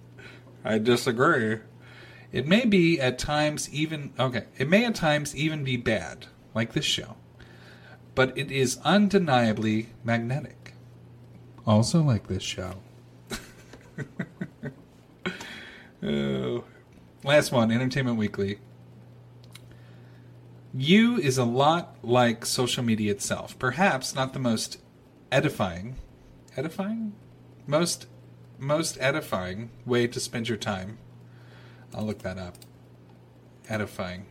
I 0.65 0.79
disagree. 0.79 1.59
It 2.33 2.47
may 2.47 2.65
be 2.65 3.01
at 3.01 3.19
times 3.19 3.69
even 3.73 4.13
okay, 4.19 4.45
it 4.57 4.69
may 4.69 4.85
at 4.85 4.95
times 4.95 5.35
even 5.35 5.65
be 5.65 5.77
bad, 5.77 6.27
like 6.55 6.73
this 6.73 6.85
show. 6.85 7.17
But 8.15 8.37
it 8.37 8.51
is 8.51 8.79
undeniably 8.85 9.89
magnetic. 10.05 10.75
Also 11.67 12.03
like 12.03 12.29
this 12.29 12.43
show. 12.43 12.75
oh. 16.03 16.65
Last 17.23 17.53
one, 17.53 17.71
Entertainment 17.71 18.17
Weekly. 18.17 18.59
You 20.73 21.19
is 21.19 21.37
a 21.37 21.45
lot 21.45 21.97
like 22.03 22.47
social 22.47 22.83
media 22.83 23.13
itself. 23.13 23.59
Perhaps 23.59 24.15
not 24.15 24.33
the 24.33 24.39
most 24.39 24.79
edifying, 25.31 25.97
edifying, 26.57 27.13
most 27.67 28.07
most 28.61 28.99
edifying 29.01 29.71
way 29.85 30.07
to 30.07 30.21
spend 30.21 30.49
your 30.49 30.59
time. 30.59 30.99
I'll 31.95 32.05
look 32.05 32.21
that 32.21 32.39
up. 32.39 32.57
Edifying. 33.69 34.27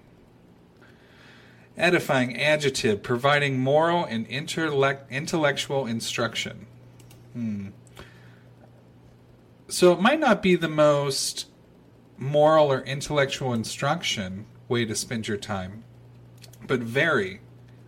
Edifying 1.77 2.39
adjective 2.39 3.01
providing 3.03 3.59
moral 3.59 4.03
and 4.05 4.27
intellect, 4.27 5.11
intellectual 5.11 5.85
instruction. 5.85 6.67
Hmm. 7.33 7.67
So 9.67 9.91
it 9.93 10.01
might 10.01 10.19
not 10.19 10.41
be 10.41 10.55
the 10.55 10.67
most 10.67 11.47
moral 12.17 12.71
or 12.71 12.81
intellectual 12.81 13.53
instruction 13.53 14.45
way 14.67 14.85
to 14.85 14.95
spend 14.95 15.27
your 15.27 15.37
time, 15.37 15.83
but 16.65 16.79
very, 16.79 17.41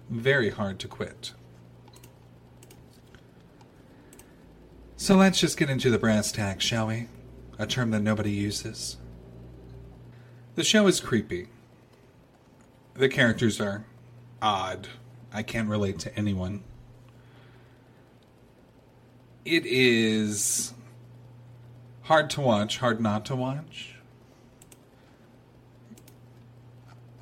very 0.10 0.52
hard 0.52 0.80
to 0.80 0.88
quit. 0.88 1.34
So 5.02 5.16
let's 5.16 5.40
just 5.40 5.58
get 5.58 5.68
into 5.68 5.90
the 5.90 5.98
brass 5.98 6.32
tacks, 6.32 6.64
shall 6.64 6.86
we? 6.86 7.08
A 7.58 7.66
term 7.66 7.90
that 7.90 8.02
nobody 8.02 8.30
uses. 8.30 8.98
The 10.54 10.64
show 10.64 10.86
is 10.86 11.00
creepy. 11.00 11.48
The 12.94 13.10
characters 13.10 13.60
are 13.60 13.84
odd. 14.44 14.90
I 15.34 15.42
can't 15.42 15.68
relate 15.68 15.98
to 16.02 16.16
anyone. 16.16 16.64
It 19.44 19.66
is 19.66 20.76
hard 22.04 22.30
to 22.30 22.42
watch, 22.42 22.78
hard 22.78 23.02
not 23.02 23.26
to 23.26 23.36
watch. 23.36 23.96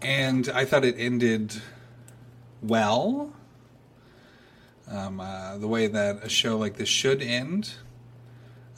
And 0.02 0.50
I 0.50 0.65
thought 0.65 0.84
it 0.84 0.96
ended 0.98 1.62
well 2.62 3.32
um, 4.89 5.19
uh, 5.19 5.58
the 5.58 5.67
way 5.67 5.88
that 5.88 6.23
a 6.23 6.30
show 6.30 6.58
like 6.58 6.75
this 6.75 6.89
should 6.89 7.21
end. 7.21 7.73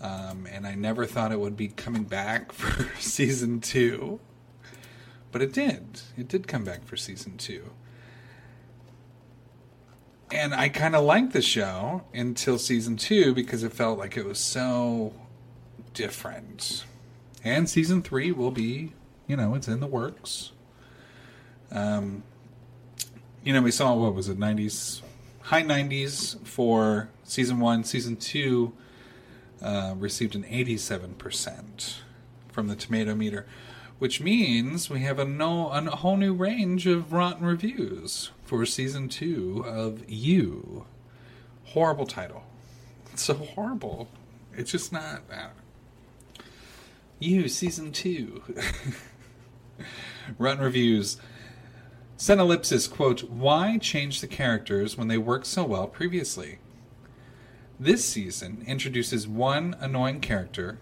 Um, 0.02 0.48
and 0.52 0.66
I 0.66 0.76
never 0.76 1.06
thought 1.06 1.32
it 1.32 1.40
would 1.40 1.56
be 1.56 1.68
coming 1.68 2.04
back 2.04 2.52
for 2.54 2.90
season 3.00 3.62
two, 3.62 4.20
but 5.32 5.42
it 5.42 5.54
did. 5.54 6.02
It 6.18 6.28
did 6.28 6.48
come 6.48 6.64
back 6.64 6.86
for 6.86 6.98
season 6.98 7.38
two. 7.38 7.72
And 10.32 10.54
I 10.54 10.70
kind 10.70 10.96
of 10.96 11.04
liked 11.04 11.34
the 11.34 11.42
show 11.42 12.04
until 12.14 12.58
season 12.58 12.96
two 12.96 13.34
because 13.34 13.64
it 13.64 13.74
felt 13.74 14.00
like 14.00 14.16
it 14.16 14.26
was 14.26 14.40
so 14.40 15.14
different. 15.94 16.86
And 17.44 17.70
season 17.70 18.02
three 18.02 18.32
will 18.32 18.52
be, 18.52 18.94
you 19.28 19.36
know, 19.36 19.56
it's 19.56 19.68
in 19.68 19.82
the 19.82 19.88
works. 19.88 20.52
Um, 21.70 22.24
you 23.44 23.52
know, 23.52 23.62
we 23.62 23.72
saw 23.72 23.94
what 23.94 24.16
was 24.16 24.30
it, 24.30 24.38
nineties 24.38 25.02
high 25.44 25.64
90s 25.64 26.46
for 26.46 27.10
season 27.24 27.60
one. 27.60 27.84
Season 27.84 28.16
two 28.16 28.74
uh, 29.62 29.96
received 29.98 30.36
an 30.36 30.44
87% 30.44 31.96
from 32.52 32.68
the 32.68 32.76
tomato 32.76 33.16
meter, 33.16 33.46
which 34.00 34.22
means 34.22 34.90
we 34.90 35.02
have 35.02 35.20
a, 35.20 35.26
no, 35.26 35.70
a 35.70 35.82
whole 35.98 36.18
new 36.18 36.34
range 36.34 36.88
of 36.88 37.14
rotten 37.14 37.46
reviews 37.46 38.32
for 38.44 38.66
season 38.66 39.08
two 39.10 39.64
of 39.66 40.10
You. 40.10 40.86
Horrible 41.66 42.06
title. 42.06 42.44
It's 43.14 43.24
so 43.24 43.36
horrible. 43.36 44.10
It's 44.54 44.72
just 44.72 44.92
not. 44.92 45.22
You, 47.20 47.48
season 47.48 47.92
two. 47.92 48.42
rotten 50.38 50.64
reviews. 50.64 51.18
Senellipsis, 52.22 52.88
quote, 52.88 53.24
Why 53.24 53.80
change 53.80 54.22
the 54.22 54.28
characters 54.28 54.96
when 54.96 55.08
they 55.08 55.18
worked 55.18 55.48
so 55.48 55.64
well 55.64 55.88
previously? 55.88 56.60
This 57.80 58.06
season 58.06 58.64
introduces 58.68 59.28
one 59.28 59.76
annoying 59.80 60.20
character 60.20 60.78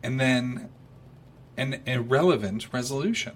and 0.00 0.20
then 0.20 0.68
an 1.56 1.82
irrelevant 1.86 2.72
resolution. 2.72 3.32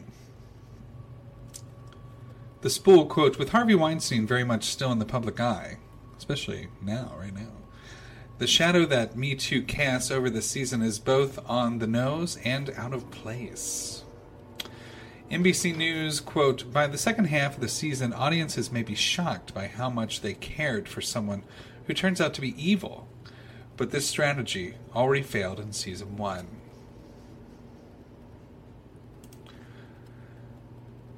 The 2.60 2.70
spool, 2.70 3.06
quote, 3.06 3.36
with 3.36 3.48
Harvey 3.48 3.74
Weinstein 3.74 4.24
very 4.24 4.44
much 4.44 4.62
still 4.62 4.92
in 4.92 5.00
the 5.00 5.04
public 5.04 5.40
eye, 5.40 5.78
especially 6.16 6.68
now, 6.80 7.16
right 7.18 7.34
now. 7.34 7.50
The 8.38 8.46
shadow 8.46 8.86
that 8.86 9.16
Me 9.16 9.34
Too 9.34 9.64
casts 9.64 10.12
over 10.12 10.30
the 10.30 10.40
season 10.40 10.82
is 10.82 11.00
both 11.00 11.40
on 11.50 11.80
the 11.80 11.88
nose 11.88 12.38
and 12.44 12.70
out 12.76 12.94
of 12.94 13.10
place. 13.10 14.01
NBC 15.32 15.74
News, 15.74 16.20
quote, 16.20 16.70
By 16.74 16.86
the 16.86 16.98
second 16.98 17.24
half 17.24 17.54
of 17.54 17.62
the 17.62 17.68
season, 17.68 18.12
audiences 18.12 18.70
may 18.70 18.82
be 18.82 18.94
shocked 18.94 19.54
by 19.54 19.66
how 19.66 19.88
much 19.88 20.20
they 20.20 20.34
cared 20.34 20.90
for 20.90 21.00
someone 21.00 21.42
who 21.86 21.94
turns 21.94 22.20
out 22.20 22.34
to 22.34 22.42
be 22.42 22.54
evil. 22.62 23.08
But 23.78 23.92
this 23.92 24.06
strategy 24.06 24.74
already 24.94 25.22
failed 25.22 25.58
in 25.58 25.72
season 25.72 26.18
one. 26.18 26.48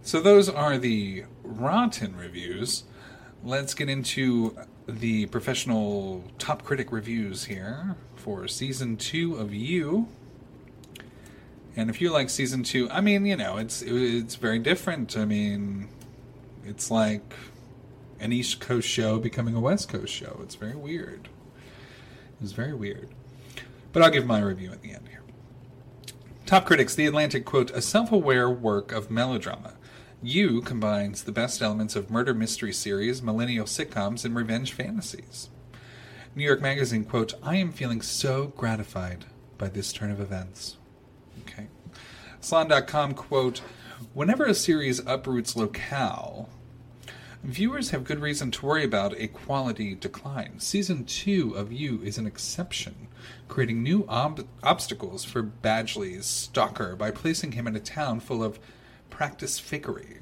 So 0.03 0.21
those 0.21 0.49
are 0.49 0.79
the 0.79 1.25
rotten 1.43 2.17
reviews. 2.17 2.85
Let's 3.43 3.75
get 3.75 3.89
into 3.89 4.57
the 4.87 5.27
professional 5.27 6.23
top 6.39 6.63
critic 6.63 6.93
reviews 6.93 7.47
here 7.47 7.97
for 8.15 8.47
season 8.47 8.97
two 8.97 9.35
of 9.35 9.53
You. 9.53 10.07
And 11.77 11.91
if 11.91 12.01
you 12.01 12.11
like 12.11 12.31
season 12.31 12.63
two, 12.63 12.89
I 12.91 13.01
mean, 13.01 13.27
you 13.27 13.37
know, 13.37 13.57
it's 13.57 13.83
it's 13.83 14.37
very 14.37 14.59
different. 14.59 15.17
I 15.17 15.25
mean, 15.25 15.89
it's 16.65 16.91
like 16.91 17.35
an 18.21 18.33
East 18.33 18.61
Coast 18.61 18.89
show 18.89 19.19
becoming 19.19 19.55
a 19.55 19.61
West 19.61 19.89
Coast 19.89 20.13
show. 20.13 20.39
It's 20.43 20.55
very 20.55 20.77
weird. 20.77 21.29
It's 22.41 22.53
very 22.53 22.75
weird. 22.75 23.09
But 23.93 24.03
I'll 24.03 24.11
give 24.11 24.27
my 24.27 24.41
review 24.41 24.71
at 24.71 24.83
the 24.83 24.93
end 24.93 25.09
here. 25.09 25.23
Top 26.47 26.65
critics: 26.65 26.95
The 26.95 27.07
Atlantic 27.07 27.45
quote: 27.45 27.71
"A 27.73 27.83
self-aware 27.83 28.51
work 28.51 28.93
of 28.93 29.11
melodrama." 29.11 29.75
You 30.23 30.63
combines 30.63 31.25
the 31.25 31.33
best 31.33 31.61
elements 31.61 31.97
of 31.97 32.11
murder 32.11 32.33
mystery 32.33 32.73
series, 32.73 33.21
millennial 33.21 33.67
sitcoms, 33.67 34.25
and 34.25 34.35
revenge 34.35 34.73
fantasies. 34.73 35.51
New 36.35 36.45
York 36.45 36.63
Magazine, 36.63 37.05
quote, 37.05 37.35
I 37.43 37.57
am 37.57 37.73
feeling 37.73 38.01
so 38.01 38.47
gratified 38.57 39.27
by 39.59 39.69
this 39.69 39.93
turn 39.93 40.11
of 40.11 40.21
events. 40.21 40.79
Okay. 41.43 41.67
Salon.com, 42.41 43.15
quote, 43.15 43.61
Whenever 44.13 44.45
a 44.45 44.55
series 44.55 45.01
uproots 45.01 45.57
locale, 45.57 46.49
viewers 47.43 47.91
have 47.91 48.05
good 48.05 48.21
reason 48.21 48.51
to 48.51 48.67
worry 48.67 48.85
about 48.85 49.15
a 49.19 49.29
quality 49.29 49.95
decline. 49.95 50.59
Season 50.61 51.05
2 51.05 51.55
of 51.55 51.73
You 51.73 52.03
is 52.03 52.19
an 52.19 52.27
exception, 52.27 53.09
creating 53.49 53.83
new 53.83 54.05
ob- 54.09 54.47
obstacles 54.63 55.25
for 55.25 55.43
Badgley's 55.43 56.27
stalker 56.27 56.97
by 56.97 57.11
placing 57.11 57.53
him 57.53 57.67
in 57.67 57.77
a 57.77 57.81
town 57.81 58.21
full 58.21 58.43
of 58.43 58.59
practice 59.11 59.61
fakery. 59.61 60.19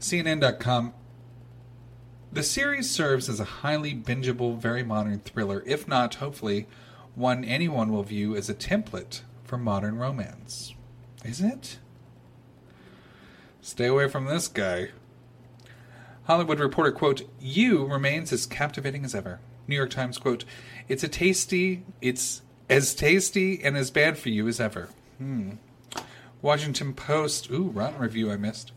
CNN.com 0.00 0.92
The 2.32 2.42
series 2.42 2.90
serves 2.90 3.28
as 3.28 3.40
a 3.40 3.44
highly 3.44 3.94
bingeable, 3.94 4.58
very 4.58 4.82
modern 4.82 5.20
thriller, 5.20 5.62
if 5.66 5.88
not, 5.88 6.16
hopefully, 6.16 6.66
one 7.14 7.44
anyone 7.44 7.92
will 7.92 8.02
view 8.02 8.36
as 8.36 8.48
a 8.48 8.54
template 8.54 9.22
for 9.44 9.56
modern 9.58 9.96
romance. 9.96 10.74
Is 11.24 11.40
it? 11.40 11.78
Stay 13.60 13.86
away 13.86 14.08
from 14.08 14.26
this 14.26 14.48
guy. 14.48 14.88
Hollywood 16.24 16.58
Reporter, 16.58 16.92
quote, 16.92 17.22
You 17.40 17.86
remains 17.86 18.32
as 18.32 18.46
captivating 18.46 19.04
as 19.04 19.14
ever. 19.14 19.40
New 19.66 19.76
York 19.76 19.90
Times, 19.90 20.18
quote, 20.18 20.44
It's 20.88 21.04
a 21.04 21.08
tasty, 21.08 21.82
it's 22.00 22.42
as 22.68 22.94
tasty 22.94 23.62
and 23.62 23.76
as 23.76 23.90
bad 23.90 24.18
for 24.18 24.30
you 24.30 24.48
as 24.48 24.60
ever. 24.60 24.88
Hmm. 25.18 25.52
Washington 26.42 26.92
Post, 26.92 27.50
ooh, 27.50 27.70
rotten 27.70 28.00
review 28.00 28.30
I 28.30 28.36
missed. 28.36 28.72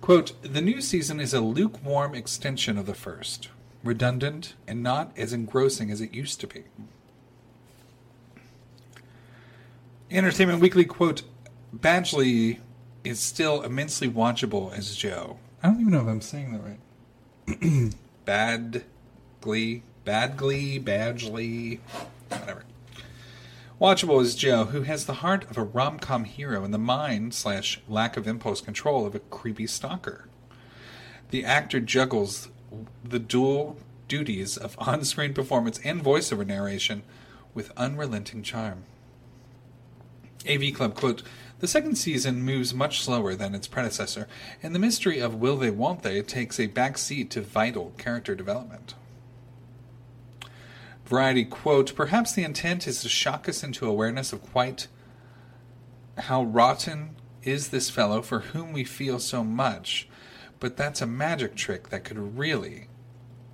Quote, 0.00 0.32
The 0.42 0.60
new 0.60 0.80
season 0.80 1.20
is 1.20 1.32
a 1.32 1.40
lukewarm 1.40 2.14
extension 2.14 2.76
of 2.76 2.86
the 2.86 2.94
first, 2.94 3.48
redundant 3.82 4.54
and 4.66 4.82
not 4.82 5.12
as 5.16 5.32
engrossing 5.32 5.90
as 5.90 6.00
it 6.00 6.12
used 6.12 6.40
to 6.40 6.46
be. 6.46 6.64
Entertainment 10.10 10.60
Weekly, 10.60 10.86
quote, 10.86 11.22
Badgley 11.76 12.60
is 13.04 13.20
still 13.20 13.62
immensely 13.62 14.08
watchable 14.08 14.72
as 14.72 14.96
Joe. 14.96 15.38
I 15.62 15.68
don't 15.68 15.80
even 15.80 15.92
know 15.92 16.00
if 16.00 16.06
I'm 16.06 16.22
saying 16.22 16.52
that 16.52 16.62
right. 16.64 17.94
Bad 18.24 18.84
Glee, 19.42 19.82
Bad 20.04 20.38
Glee, 20.38 20.80
Badgley, 20.80 21.80
whatever. 22.30 22.64
Watchable 23.78 24.22
is 24.22 24.34
Joe, 24.34 24.64
who 24.64 24.82
has 24.82 25.04
the 25.04 25.14
heart 25.14 25.48
of 25.50 25.58
a 25.58 25.62
rom 25.62 25.98
com 25.98 26.24
hero 26.24 26.64
and 26.64 26.72
the 26.72 26.78
mind 26.78 27.34
slash 27.34 27.80
lack 27.86 28.16
of 28.16 28.26
impulse 28.26 28.62
control 28.62 29.04
of 29.04 29.14
a 29.14 29.20
creepy 29.20 29.66
stalker. 29.66 30.26
The 31.30 31.44
actor 31.44 31.80
juggles 31.80 32.48
the 33.04 33.18
dual 33.18 33.76
duties 34.08 34.56
of 34.56 34.74
on 34.78 35.04
screen 35.04 35.34
performance 35.34 35.78
and 35.84 36.02
voiceover 36.02 36.46
narration 36.46 37.02
with 37.52 37.72
unrelenting 37.76 38.42
charm. 38.42 38.84
AV 40.48 40.72
Club 40.74 40.94
quote 40.94 41.22
The 41.58 41.68
second 41.68 41.96
season 41.96 42.42
moves 42.42 42.74
much 42.74 43.02
slower 43.02 43.34
than 43.34 43.54
its 43.54 43.66
predecessor, 43.66 44.28
and 44.62 44.74
the 44.74 44.78
mystery 44.78 45.18
of 45.18 45.34
will 45.34 45.56
they 45.56 45.70
won't 45.70 46.02
they 46.02 46.20
takes 46.22 46.58
a 46.58 46.66
back 46.66 46.98
seat 46.98 47.30
to 47.30 47.40
vital 47.40 47.92
character 47.98 48.34
development. 48.34 48.94
Variety 51.06 51.44
quote 51.44 51.94
Perhaps 51.94 52.32
the 52.32 52.44
intent 52.44 52.86
is 52.86 53.02
to 53.02 53.08
shock 53.08 53.48
us 53.48 53.62
into 53.62 53.86
awareness 53.86 54.32
of 54.32 54.42
quite 54.42 54.88
how 56.18 56.42
rotten 56.42 57.16
is 57.42 57.68
this 57.68 57.88
fellow 57.88 58.20
for 58.20 58.40
whom 58.40 58.72
we 58.72 58.84
feel 58.84 59.18
so 59.18 59.42
much, 59.42 60.08
but 60.60 60.76
that's 60.76 61.00
a 61.00 61.06
magic 61.06 61.54
trick 61.54 61.88
that 61.90 62.04
could 62.04 62.36
really 62.36 62.88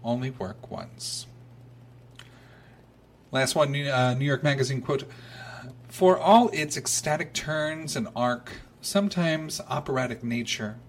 only 0.03 0.31
work 0.31 0.71
once. 0.71 1.27
Last 3.31 3.55
one, 3.55 3.75
uh, 3.75 4.15
New 4.15 4.25
York 4.25 4.43
Magazine 4.43 4.81
quote 4.81 5.05
For 5.95 6.19
all 6.19 6.49
its 6.49 6.77
ecstatic 6.77 7.33
turns 7.35 7.95
and 7.95 8.09
arc, 8.17 8.51
sometimes 8.81 9.61
operatic 9.69 10.25
nature, 10.25 10.81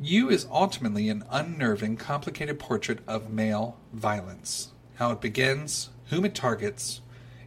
You 0.00 0.30
is 0.30 0.46
ultimately 0.50 1.10
an 1.10 1.24
unnerving, 1.30 1.98
complicated 1.98 2.58
portrait 2.58 3.00
of 3.06 3.30
male 3.30 3.76
violence 3.92 4.72
how 4.94 5.12
it 5.12 5.20
begins, 5.20 5.90
whom 6.06 6.24
it 6.24 6.34
targets, 6.34 7.02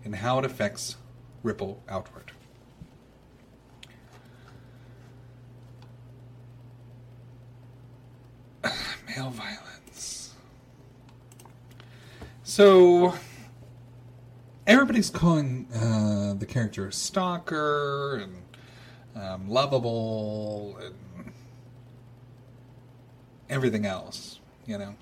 and 0.06 0.18
how 0.18 0.38
it 0.38 0.46
affects 0.46 0.98
ripple 1.42 1.82
outward. 1.90 2.32
Male 9.08 9.32
violence. 9.32 10.36
So, 12.44 13.16
everybody's 14.68 15.10
calling 15.10 15.66
uh, 15.74 16.36
the 16.38 16.46
character 16.46 16.88
a 16.88 16.94
stalker 16.94 18.22
and 18.22 18.44
um, 19.16 19.50
lovable 19.50 20.78
and 20.84 21.32
everything 23.50 23.86
else, 23.86 24.40
you 24.66 24.78
know. 24.78 24.96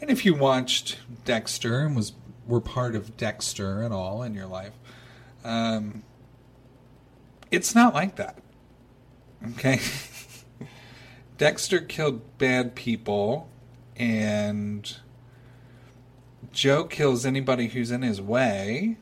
And 0.00 0.10
if 0.10 0.24
you 0.24 0.34
watched 0.34 0.98
Dexter 1.26 1.80
and 1.80 1.94
was 1.94 2.14
were 2.46 2.60
part 2.60 2.96
of 2.96 3.16
Dexter 3.16 3.82
at 3.82 3.92
all 3.92 4.22
in 4.22 4.34
your 4.34 4.46
life, 4.46 4.72
um, 5.44 6.02
it's 7.50 7.74
not 7.74 7.94
like 7.94 8.16
that. 8.16 8.38
Okay, 9.50 9.80
Dexter 11.38 11.80
killed 11.80 12.38
bad 12.38 12.74
people, 12.74 13.48
and 13.96 14.96
Joe 16.52 16.84
kills 16.84 17.26
anybody 17.26 17.68
who's 17.68 17.90
in 17.90 18.02
his 18.02 18.20
way. 18.20 18.96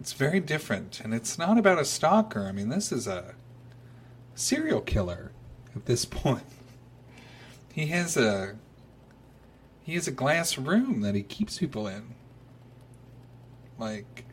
It's 0.00 0.12
very 0.12 0.40
different, 0.40 1.00
and 1.00 1.14
it's 1.14 1.38
not 1.38 1.58
about 1.58 1.78
a 1.78 1.84
stalker. 1.84 2.46
I 2.46 2.52
mean, 2.52 2.70
this 2.70 2.90
is 2.90 3.06
a 3.06 3.34
serial 4.34 4.80
killer 4.80 5.32
at 5.76 5.86
this 5.86 6.04
point. 6.04 6.42
He 7.72 7.86
has 7.86 8.16
a 8.16 8.56
he 9.84 9.94
has 9.94 10.06
a 10.06 10.12
glass 10.12 10.58
room 10.58 11.00
that 11.00 11.14
he 11.14 11.22
keeps 11.22 11.58
people 11.58 11.86
in. 11.86 12.14
Like 13.78 14.24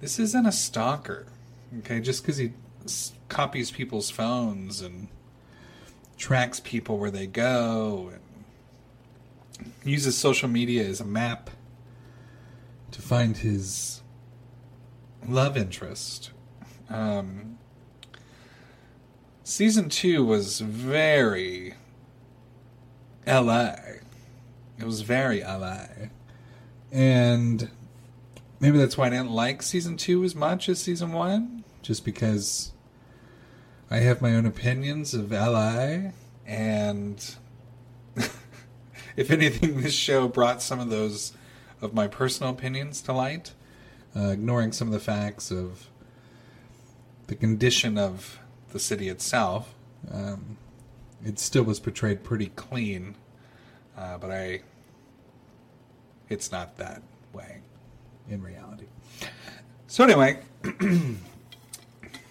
this 0.00 0.18
isn't 0.18 0.46
a 0.46 0.52
stalker, 0.52 1.26
okay? 1.78 2.00
Just 2.00 2.22
because 2.22 2.38
he 2.38 2.52
copies 3.28 3.70
people's 3.70 4.10
phones 4.10 4.80
and 4.80 5.08
tracks 6.16 6.60
people 6.60 6.98
where 6.98 7.10
they 7.10 7.26
go 7.26 8.10
and 8.12 8.20
uses 9.84 10.16
social 10.16 10.48
media 10.48 10.84
as 10.84 11.00
a 11.00 11.04
map 11.04 11.50
to 12.90 13.02
find 13.02 13.38
his 13.38 14.02
love 15.26 15.56
interest. 15.56 16.30
Um, 16.88 17.58
season 19.44 19.88
two 19.88 20.24
was 20.24 20.60
very 20.60 21.74
LA. 23.26 23.74
It 24.78 24.84
was 24.84 25.02
very 25.02 25.42
LA. 25.42 25.86
And 26.90 27.70
maybe 28.60 28.78
that's 28.78 28.98
why 28.98 29.06
I 29.06 29.10
didn't 29.10 29.30
like 29.30 29.62
season 29.62 29.96
two 29.96 30.24
as 30.24 30.34
much 30.34 30.68
as 30.68 30.80
season 30.80 31.12
one, 31.12 31.64
just 31.82 32.04
because 32.04 32.72
I 33.90 33.98
have 33.98 34.20
my 34.20 34.34
own 34.34 34.46
opinions 34.46 35.14
of 35.14 35.30
LA. 35.32 36.12
And 36.46 37.36
if 39.16 39.30
anything, 39.30 39.80
this 39.80 39.94
show 39.94 40.28
brought 40.28 40.62
some 40.62 40.80
of 40.80 40.90
those 40.90 41.32
of 41.80 41.94
my 41.94 42.06
personal 42.06 42.52
opinions 42.52 43.02
to 43.02 43.12
light, 43.12 43.52
uh, 44.16 44.28
ignoring 44.28 44.72
some 44.72 44.88
of 44.88 44.94
the 44.94 45.00
facts 45.00 45.50
of 45.50 45.88
the 47.26 47.34
condition 47.34 47.98
of 47.98 48.38
the 48.72 48.78
city 48.78 49.08
itself. 49.08 49.74
Um, 50.10 50.56
it 51.24 51.38
still 51.38 51.62
was 51.62 51.78
portrayed 51.80 52.24
pretty 52.24 52.48
clean, 52.48 53.16
uh, 53.96 54.18
but 54.18 54.30
I, 54.30 54.62
it's 56.28 56.50
not 56.50 56.76
that 56.78 57.02
way 57.32 57.58
in 58.28 58.42
reality. 58.42 58.86
So 59.86 60.04
anyway, 60.04 60.38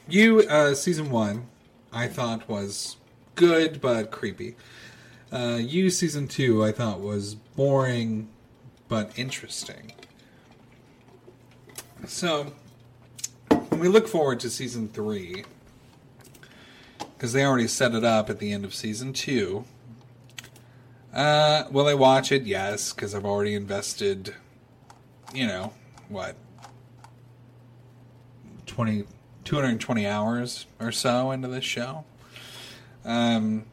you 0.10 0.40
uh, 0.42 0.74
season 0.74 1.10
one, 1.10 1.48
I 1.94 2.08
thought 2.08 2.50
was 2.50 2.98
good 3.36 3.82
but 3.82 4.12
creepy. 4.12 4.56
Uh, 5.32 5.60
you 5.62 5.90
season 5.90 6.28
two, 6.28 6.64
I 6.64 6.72
thought 6.72 7.00
was 7.00 7.36
boring 7.36 8.28
but 8.90 9.18
interesting. 9.18 9.94
So 12.06 12.54
when 13.70 13.80
we 13.80 13.88
look 13.88 14.08
forward 14.08 14.42
to 14.42 14.50
season 14.50 14.90
three, 14.90 15.46
because 17.22 17.34
they 17.34 17.46
already 17.46 17.68
set 17.68 17.94
it 17.94 18.04
up 18.04 18.32
at 18.32 18.40
the 18.40 18.52
end 18.52 18.66
of 18.66 18.74
season 18.74 19.14
two. 19.14 19.64
Uh, 21.14 21.66
will 21.70 21.88
I 21.88 21.94
watch 21.94 22.32
it? 22.32 22.48
Yes, 22.48 22.94
because 22.94 23.14
I've 23.14 23.26
already 23.26 23.54
invested, 23.54 24.34
you 25.32 25.46
know, 25.46 25.72
what, 26.10 26.36
20, 28.66 29.04
220 29.44 30.08
hours 30.08 30.66
or 30.80 30.92
so 30.92 31.30
into 31.30 31.48
this 31.48 31.64
show. 31.64 32.06
Um, 33.06 33.66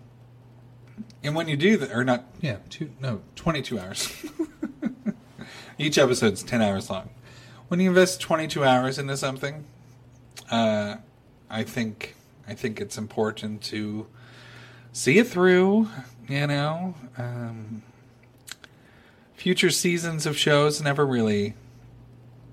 and 1.22 1.34
when 1.34 1.48
you 1.48 1.56
do 1.56 1.76
that, 1.78 1.92
or 1.92 2.04
not, 2.04 2.24
yeah, 2.40 2.58
two, 2.70 2.90
no, 3.00 3.22
22 3.36 3.78
hours. 3.78 4.24
Each 5.78 5.98
episode's 5.98 6.42
10 6.42 6.62
hours 6.62 6.90
long. 6.90 7.10
When 7.68 7.80
you 7.80 7.88
invest 7.88 8.20
22 8.20 8.64
hours 8.64 8.98
into 8.98 9.16
something, 9.16 9.64
uh, 10.50 10.96
I 11.50 11.62
think 11.64 12.14
I 12.46 12.54
think 12.54 12.80
it's 12.80 12.96
important 12.96 13.62
to 13.64 14.06
see 14.92 15.18
it 15.18 15.26
through. 15.26 15.88
You 16.28 16.46
know, 16.46 16.94
um, 17.16 17.82
future 19.34 19.70
seasons 19.70 20.26
of 20.26 20.36
shows 20.36 20.80
never 20.80 21.06
really, 21.06 21.54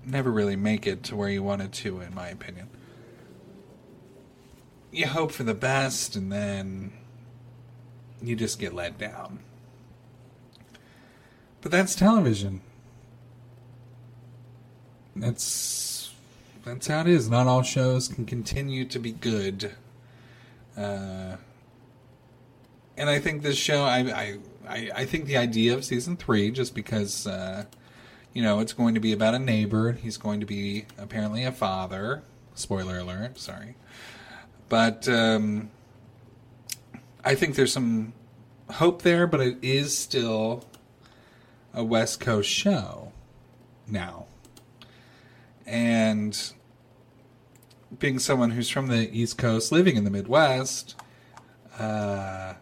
never 0.06 0.32
really 0.32 0.56
make 0.56 0.86
it 0.86 1.04
to 1.04 1.16
where 1.16 1.30
you 1.30 1.44
wanted 1.44 1.72
to, 1.74 2.02
in 2.02 2.14
my 2.14 2.30
opinion. 2.30 2.70
You 4.92 5.08
hope 5.08 5.32
for 5.32 5.44
the 5.44 5.54
best, 5.54 6.16
and 6.16 6.32
then 6.32 6.94
you 8.22 8.36
just 8.36 8.60
get 8.60 8.74
let 8.74 8.98
down. 8.98 9.40
But 11.62 11.72
that's 11.72 11.96
television. 11.96 12.62
That's 15.16 16.14
that's 16.64 16.88
how 16.88 17.02
it 17.02 17.08
is. 17.08 17.30
Not 17.30 17.48
all 17.48 17.62
shows 17.62 18.08
can 18.08 18.26
continue 18.26 18.86
to 18.86 19.00
be 19.00 19.12
good. 19.12 19.74
Uh, 20.76 21.38
and 22.98 23.10
I 23.10 23.20
think 23.20 23.44
this 23.44 23.58
show, 23.58 23.84
I, 23.84 24.40
I, 24.68 24.92
I, 24.96 25.06
think 25.06 25.26
the 25.26 25.38
idea 25.38 25.74
of 25.74 25.86
season 25.86 26.18
three, 26.18 26.52
just 26.52 26.76
because, 26.76 27.28
uh, 27.28 27.66
you 28.34 28.42
know, 28.42 28.60
it's 28.60 28.74
going 28.74 28.94
to 28.96 29.00
be 29.00 29.14
about 29.14 29.34
a 29.34 29.40
neighbor. 29.40 29.94
He's 29.94 30.18
going 30.18 30.40
to 30.40 30.46
be 30.46 30.86
apparently 30.98 31.44
a 31.44 31.52
father. 31.52 32.24
Spoiler 32.56 33.00
alert, 33.00 33.38
sorry. 33.38 33.76
But 34.68 35.08
um, 35.08 35.70
I 37.26 37.34
think 37.34 37.56
there's 37.56 37.74
some 37.74 38.14
hope 38.74 39.02
there, 39.02 39.26
but 39.26 39.42
it 39.42 39.58
is 39.64 39.98
still 39.98 40.64
a 41.74 41.84
West 41.84 42.20
Coast 42.20 42.50
show 42.50 43.12
now. 43.88 44.28
And 45.66 46.40
being 47.98 48.20
someone 48.20 48.52
who's 48.52 48.70
from 48.70 48.88
the 48.88 49.10
East 49.12 49.40
Coast, 49.40 49.72
living 49.72 49.98
in 49.98 50.04
the 50.04 50.12
Midwest, 50.12 50.96
uh, 51.80 52.54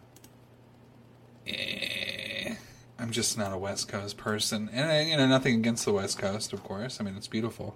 eh, 1.46 2.56
I'm 2.98 3.12
just 3.12 3.38
not 3.38 3.52
a 3.52 3.58
West 3.58 3.90
Coast 3.90 4.16
person. 4.16 4.70
And, 4.72 4.90
uh, 4.90 5.10
you 5.12 5.18
know, 5.18 5.28
nothing 5.28 5.56
against 5.56 5.84
the 5.84 5.92
West 5.92 6.18
Coast, 6.18 6.54
of 6.54 6.64
course. 6.64 7.02
I 7.02 7.04
mean, 7.04 7.18
it's 7.18 7.28
beautiful. 7.28 7.76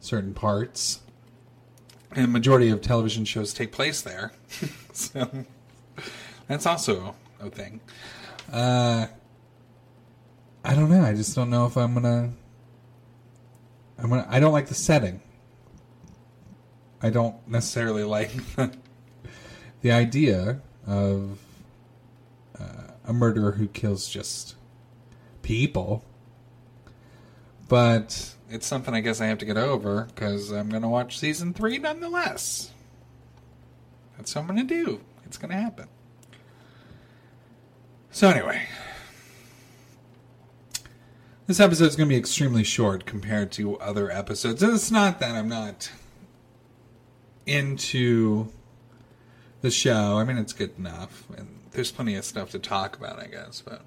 Certain 0.00 0.34
parts. 0.34 1.02
And 2.10 2.32
majority 2.32 2.70
of 2.70 2.80
television 2.80 3.24
shows 3.24 3.54
take 3.54 3.70
place 3.70 4.00
there. 4.00 4.32
so 4.92 5.44
that's 6.46 6.66
also 6.66 7.14
a 7.40 7.50
thing. 7.50 7.80
Uh, 8.52 9.06
I 10.64 10.74
don't 10.74 10.90
know. 10.90 11.02
I 11.02 11.14
just 11.14 11.34
don't 11.34 11.50
know 11.50 11.66
if 11.66 11.76
I'm 11.76 11.94
gonna. 11.94 12.32
I'm 13.98 14.08
gonna. 14.10 14.26
I 14.28 14.40
don't 14.40 14.52
like 14.52 14.66
the 14.66 14.74
setting. 14.74 15.20
I 17.02 17.10
don't 17.10 17.36
necessarily 17.46 18.04
like 18.04 18.30
the 19.82 19.92
idea 19.92 20.60
of 20.86 21.38
uh, 22.58 22.92
a 23.06 23.12
murderer 23.12 23.52
who 23.52 23.68
kills 23.68 24.08
just 24.08 24.54
people. 25.42 26.04
But 27.68 28.34
it's 28.50 28.66
something 28.66 28.94
I 28.94 29.00
guess 29.00 29.20
I 29.20 29.26
have 29.26 29.38
to 29.38 29.46
get 29.46 29.56
over 29.56 30.08
because 30.14 30.50
I'm 30.50 30.70
to 30.82 30.88
watch 30.88 31.18
season 31.18 31.54
three 31.54 31.78
nonetheless. 31.78 32.70
That's 34.16 34.34
what 34.34 34.42
I'm 34.42 34.56
to 34.56 34.74
do. 34.74 35.00
It's 35.34 35.40
going 35.40 35.50
to 35.50 35.60
happen. 35.60 35.88
So, 38.12 38.28
anyway, 38.28 38.68
this 41.48 41.58
episode 41.58 41.86
is 41.86 41.96
going 41.96 42.08
to 42.08 42.12
be 42.12 42.16
extremely 42.16 42.62
short 42.62 43.04
compared 43.04 43.50
to 43.52 43.76
other 43.80 44.12
episodes. 44.12 44.62
And 44.62 44.72
it's 44.72 44.92
not 44.92 45.18
that 45.18 45.34
I'm 45.34 45.48
not 45.48 45.90
into 47.46 48.52
the 49.60 49.72
show. 49.72 50.18
I 50.18 50.24
mean, 50.24 50.38
it's 50.38 50.52
good 50.52 50.78
enough, 50.78 51.24
and 51.36 51.48
there's 51.72 51.90
plenty 51.90 52.14
of 52.14 52.24
stuff 52.24 52.50
to 52.50 52.60
talk 52.60 52.96
about, 52.96 53.18
I 53.18 53.26
guess. 53.26 53.60
But 53.60 53.82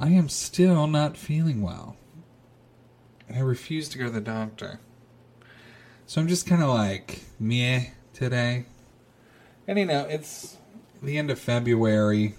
I 0.00 0.08
am 0.08 0.30
still 0.30 0.86
not 0.86 1.18
feeling 1.18 1.60
well. 1.60 1.96
And 3.28 3.36
I 3.36 3.40
refuse 3.40 3.90
to 3.90 3.98
go 3.98 4.06
to 4.06 4.10
the 4.10 4.22
doctor. 4.22 4.80
So 6.06 6.22
I'm 6.22 6.26
just 6.26 6.46
kind 6.46 6.62
of 6.62 6.70
like 6.70 7.24
meh 7.38 7.88
today. 8.14 8.64
And 9.68 9.78
you 9.78 9.84
know, 9.84 10.06
it's 10.08 10.56
the 11.02 11.18
end 11.18 11.30
of 11.30 11.38
February. 11.38 12.34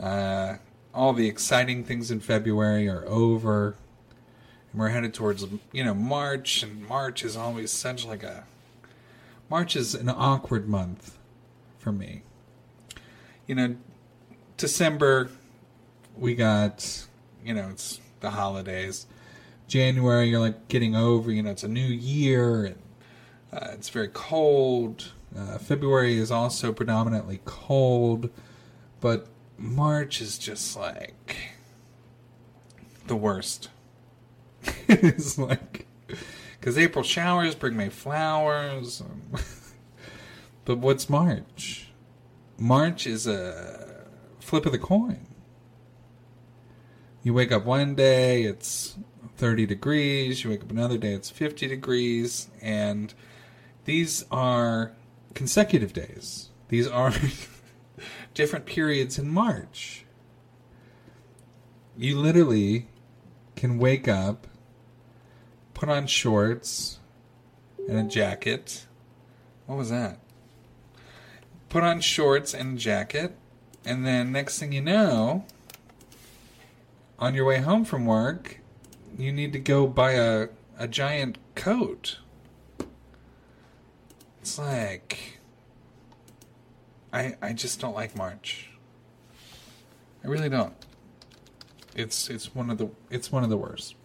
Uh, 0.00 0.58
all 0.94 1.12
the 1.12 1.26
exciting 1.26 1.82
things 1.82 2.12
in 2.12 2.20
February 2.20 2.88
are 2.88 3.04
over. 3.08 3.74
And 4.70 4.80
we're 4.80 4.90
headed 4.90 5.14
towards, 5.14 5.44
you 5.72 5.82
know, 5.82 5.94
March, 5.94 6.62
and 6.62 6.86
March 6.86 7.24
is 7.24 7.36
always 7.36 7.72
such 7.72 8.06
like 8.06 8.22
a 8.22 8.44
March 9.50 9.74
is 9.74 9.96
an 9.96 10.08
awkward 10.08 10.68
month 10.68 11.18
for 11.78 11.90
me. 11.90 12.22
You 13.48 13.56
know, 13.56 13.76
December, 14.56 15.30
we 16.16 16.36
got, 16.36 17.04
you 17.44 17.52
know, 17.52 17.68
it's 17.70 18.00
the 18.20 18.30
holidays. 18.30 19.06
January, 19.66 20.28
you're 20.28 20.40
like 20.40 20.68
getting 20.68 20.94
over, 20.94 21.32
you 21.32 21.42
know, 21.42 21.50
it's 21.50 21.64
a 21.64 21.68
new 21.68 21.80
year 21.80 22.64
and 22.64 22.76
uh, 23.52 23.70
it's 23.72 23.88
very 23.88 24.08
cold. 24.12 25.12
Uh, 25.36 25.58
February 25.58 26.16
is 26.16 26.30
also 26.30 26.72
predominantly 26.72 27.40
cold, 27.44 28.30
but 29.00 29.26
March 29.58 30.20
is 30.20 30.38
just 30.38 30.76
like 30.76 31.36
the 33.06 33.16
worst. 33.16 33.68
it's 34.88 35.38
like 35.38 35.86
because 36.58 36.78
April 36.78 37.02
showers 37.04 37.54
bring 37.54 37.76
May 37.76 37.90
flowers. 37.90 39.02
but 40.64 40.78
what's 40.78 41.10
March? 41.10 41.88
March 42.58 43.06
is 43.06 43.26
a 43.26 44.06
flip 44.40 44.64
of 44.64 44.72
the 44.72 44.78
coin. 44.78 45.26
You 47.22 47.34
wake 47.34 47.52
up 47.52 47.64
one 47.64 47.94
day, 47.94 48.44
it's 48.44 48.96
30 49.36 49.66
degrees. 49.66 50.44
You 50.44 50.50
wake 50.50 50.62
up 50.62 50.70
another 50.70 50.96
day, 50.96 51.12
it's 51.12 51.28
50 51.28 51.66
degrees. 51.66 52.48
And 52.62 53.12
these 53.84 54.24
are 54.30 54.92
consecutive 55.36 55.92
days. 55.92 56.50
These 56.68 56.88
are 56.88 57.12
different 58.34 58.66
periods 58.66 59.18
in 59.18 59.28
March. 59.28 60.04
You 61.96 62.18
literally 62.18 62.88
can 63.54 63.78
wake 63.78 64.08
up 64.08 64.48
put 65.76 65.90
on 65.90 66.06
shorts 66.06 66.98
and 67.86 67.98
a 67.98 68.02
jacket. 68.02 68.86
What 69.66 69.76
was 69.76 69.90
that? 69.90 70.18
Put 71.68 71.82
on 71.82 72.00
shorts 72.00 72.54
and 72.54 72.78
jacket, 72.78 73.36
and 73.84 74.06
then 74.06 74.32
next 74.32 74.58
thing 74.58 74.72
you 74.72 74.80
know, 74.80 75.44
on 77.18 77.34
your 77.34 77.44
way 77.44 77.58
home 77.58 77.84
from 77.84 78.06
work, 78.06 78.60
you 79.18 79.30
need 79.32 79.52
to 79.52 79.58
go 79.58 79.86
buy 79.86 80.12
a, 80.12 80.48
a 80.78 80.88
giant 80.88 81.36
coat. 81.54 82.20
It's 84.46 84.60
like 84.60 85.40
I 87.12 87.34
I 87.42 87.52
just 87.52 87.80
don't 87.80 87.96
like 87.96 88.14
March. 88.14 88.70
I 90.22 90.28
really 90.28 90.48
don't. 90.48 90.72
It's 91.96 92.30
it's 92.30 92.54
one 92.54 92.70
of 92.70 92.78
the 92.78 92.88
it's 93.10 93.32
one 93.32 93.42
of 93.42 93.50
the 93.50 93.56
worst. 93.56 93.96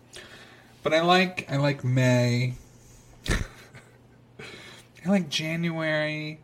But 0.81 0.95
I 0.95 1.01
like 1.01 1.45
I 1.47 1.57
like 1.57 1.83
May. 1.83 2.55
I 3.29 5.09
like 5.09 5.29
January. 5.29 6.39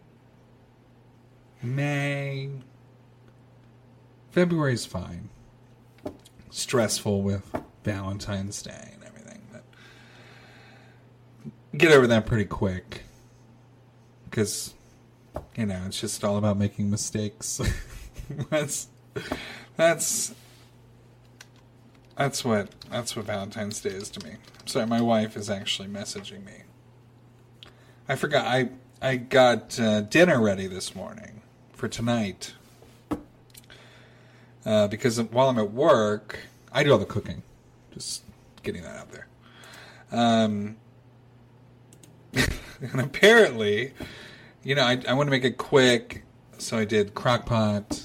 May. 1.64 2.52
February's 4.30 4.86
fine. 4.86 5.30
Stressful 6.52 7.24
with 7.24 7.52
Valentine's 7.84 8.62
Day 8.62 8.92
and 8.94 9.04
everything, 9.04 9.42
but 9.52 9.64
get 11.76 11.92
over 11.92 12.06
that 12.06 12.28
pretty 12.28 12.46
quick. 12.46 13.07
Because 14.38 14.76
you 15.56 15.66
know, 15.66 15.82
it's 15.88 16.00
just 16.00 16.24
all 16.24 16.38
about 16.38 16.60
making 16.60 16.92
mistakes. 16.92 17.60
that's 18.52 18.88
that's 19.76 20.36
that's 22.16 22.46
what 22.46 22.70
that's 22.92 23.16
what 23.16 23.26
Valentine's 23.26 23.82
Day 23.82 23.90
is 23.90 24.12
to 24.12 24.24
me. 24.24 24.36
Sorry, 24.68 24.86
my 24.86 25.02
wife 25.02 25.36
is 25.38 25.50
actually 25.50 25.88
messaging 25.88 26.46
me. 26.46 26.54
I 28.08 28.16
forgot. 28.16 28.46
I 28.46 28.70
I 29.02 29.16
got 29.16 29.80
uh, 29.80 30.02
dinner 30.02 30.40
ready 30.40 30.68
this 30.68 30.94
morning 30.94 31.42
for 31.74 31.88
tonight 31.88 32.54
uh, 34.68 34.88
because 34.88 35.20
while 35.20 35.50
I'm 35.50 35.58
at 35.58 35.72
work, 35.72 36.42
I 36.72 36.84
do 36.84 36.92
all 36.92 37.00
the 37.00 37.06
cooking. 37.06 37.42
Just 37.92 38.22
getting 38.62 38.84
that 38.84 38.98
out 38.98 39.12
there. 39.12 39.28
Um, 40.12 40.78
and 42.36 43.02
apparently, 43.02 43.94
you 44.68 44.76
know, 44.76 44.84
I, 44.84 45.02
I 45.08 45.14
want 45.14 45.28
to 45.28 45.32
make 45.32 45.46
it 45.46 45.58
quick, 45.58 46.26
so 46.58 46.78
I 46.78 46.84
did 46.84 47.16
crock 47.16 47.46
pot 47.46 48.04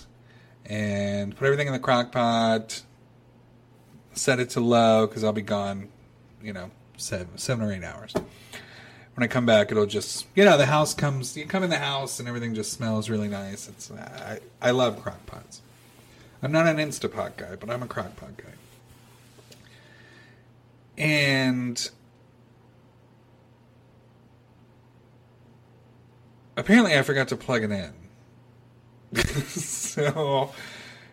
and 0.64 1.34
put 1.34 1.44
everything 1.44 1.66
in 1.66 1.72
the 1.72 1.80
crock 1.80 2.12
pot, 2.12 2.82
set 4.12 4.38
it 4.38 4.50
to 4.50 4.60
low 4.60 5.08
because 5.08 5.24
I'll 5.24 5.32
be 5.32 5.42
gone, 5.42 5.88
you 6.40 6.52
know, 6.52 6.70
seven, 6.96 7.36
seven 7.36 7.66
or 7.66 7.72
eight 7.72 7.82
hours. 7.82 8.14
When 8.14 9.24
I 9.24 9.26
come 9.26 9.44
back, 9.44 9.72
it'll 9.72 9.86
just, 9.86 10.28
you 10.36 10.44
know, 10.44 10.56
the 10.56 10.66
house 10.66 10.94
comes, 10.94 11.36
you 11.36 11.46
come 11.46 11.64
in 11.64 11.70
the 11.70 11.78
house 11.78 12.20
and 12.20 12.28
everything 12.28 12.54
just 12.54 12.72
smells 12.72 13.10
really 13.10 13.26
nice. 13.26 13.68
It's, 13.68 13.90
I, 13.90 14.38
I 14.60 14.70
love 14.70 15.02
crock 15.02 15.26
pots. 15.26 15.62
I'm 16.44 16.52
not 16.52 16.68
an 16.68 16.76
Instapot 16.76 17.36
guy, 17.38 17.56
but 17.56 17.70
I'm 17.70 17.82
a 17.82 17.88
crock 17.88 18.14
pot 18.14 18.36
guy. 18.36 18.54
And 20.96 21.90
apparently 26.56 26.96
I 26.96 27.02
forgot 27.02 27.28
to 27.28 27.36
plug 27.36 27.64
it 27.64 27.70
in. 27.70 27.92
so 29.46 30.52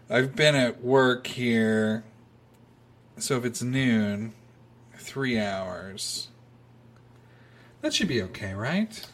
I've 0.10 0.36
been 0.36 0.56
at 0.56 0.84
work 0.84 1.28
here. 1.28 2.04
So 3.18 3.38
if 3.38 3.46
it's 3.46 3.62
noon, 3.62 4.34
three 4.96 5.40
hours. 5.40 6.30
That 7.82 7.94
should 7.94 8.08
be 8.08 8.22
okay, 8.24 8.54
right? 8.54 9.06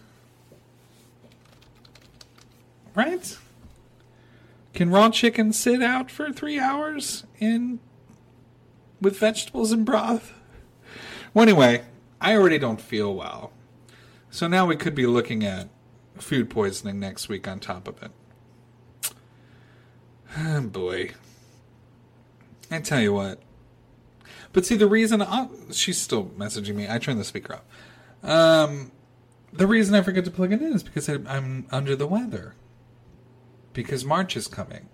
Right? 2.95 3.37
Can 4.73 4.89
raw 4.89 5.09
chicken 5.09 5.53
sit 5.53 5.81
out 5.81 6.11
for 6.11 6.31
three 6.31 6.59
hours 6.59 7.25
in 7.39 7.79
with 8.99 9.17
vegetables 9.17 9.71
and 9.71 9.85
broth? 9.85 10.33
Well, 11.33 11.43
anyway, 11.43 11.83
I 12.19 12.35
already 12.35 12.57
don't 12.57 12.81
feel 12.81 13.13
well. 13.13 13.51
So 14.29 14.47
now 14.47 14.65
we 14.65 14.75
could 14.75 14.95
be 14.95 15.05
looking 15.05 15.43
at 15.43 15.69
food 16.17 16.49
poisoning 16.49 16.99
next 16.99 17.29
week 17.29 17.47
on 17.47 17.59
top 17.59 17.87
of 17.87 18.01
it. 18.01 18.11
Oh, 20.37 20.61
boy. 20.61 21.11
I 22.71 22.79
tell 22.79 23.01
you 23.01 23.13
what. 23.13 23.39
But 24.53 24.65
see, 24.65 24.75
the 24.75 24.87
reason 24.87 25.21
i 25.21 25.47
she's 25.71 25.99
still 25.99 26.25
messaging 26.37 26.75
me. 26.75 26.87
I 26.89 26.97
turned 26.97 27.19
the 27.19 27.25
speaker 27.25 27.55
off. 27.55 28.29
Um, 28.29 28.91
the 29.53 29.67
reason 29.67 29.95
I 29.95 30.01
forget 30.01 30.25
to 30.25 30.31
plug 30.31 30.51
it 30.51 30.61
in 30.61 30.73
is 30.73 30.83
because 30.83 31.09
I, 31.09 31.19
I'm 31.27 31.67
under 31.71 31.95
the 31.95 32.07
weather. 32.07 32.55
Because 33.73 34.05
March 34.05 34.35
is 34.35 34.47
coming. 34.47 34.89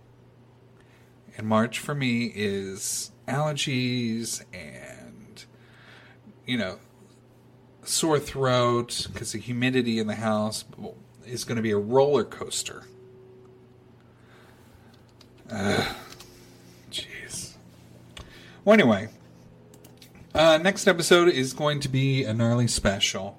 And 1.37 1.47
March 1.47 1.79
for 1.79 1.95
me 1.95 2.31
is 2.35 3.11
allergies 3.27 4.43
and, 4.53 5.45
you 6.45 6.57
know, 6.57 6.79
sore 7.83 8.19
throat 8.19 9.07
because 9.11 9.31
the 9.31 9.39
humidity 9.39 9.99
in 9.99 10.07
the 10.07 10.15
house 10.15 10.65
is 11.25 11.43
going 11.43 11.55
to 11.55 11.61
be 11.61 11.71
a 11.71 11.77
roller 11.77 12.23
coaster. 12.23 12.83
Jeez. 16.89 17.55
well, 18.63 18.73
anyway, 18.73 19.09
uh, 20.33 20.57
next 20.57 20.87
episode 20.87 21.27
is 21.27 21.53
going 21.53 21.81
to 21.81 21.89
be 21.89 22.23
a 22.23 22.33
gnarly 22.33 22.67
special. 22.67 23.37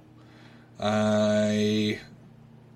I 0.78 2.00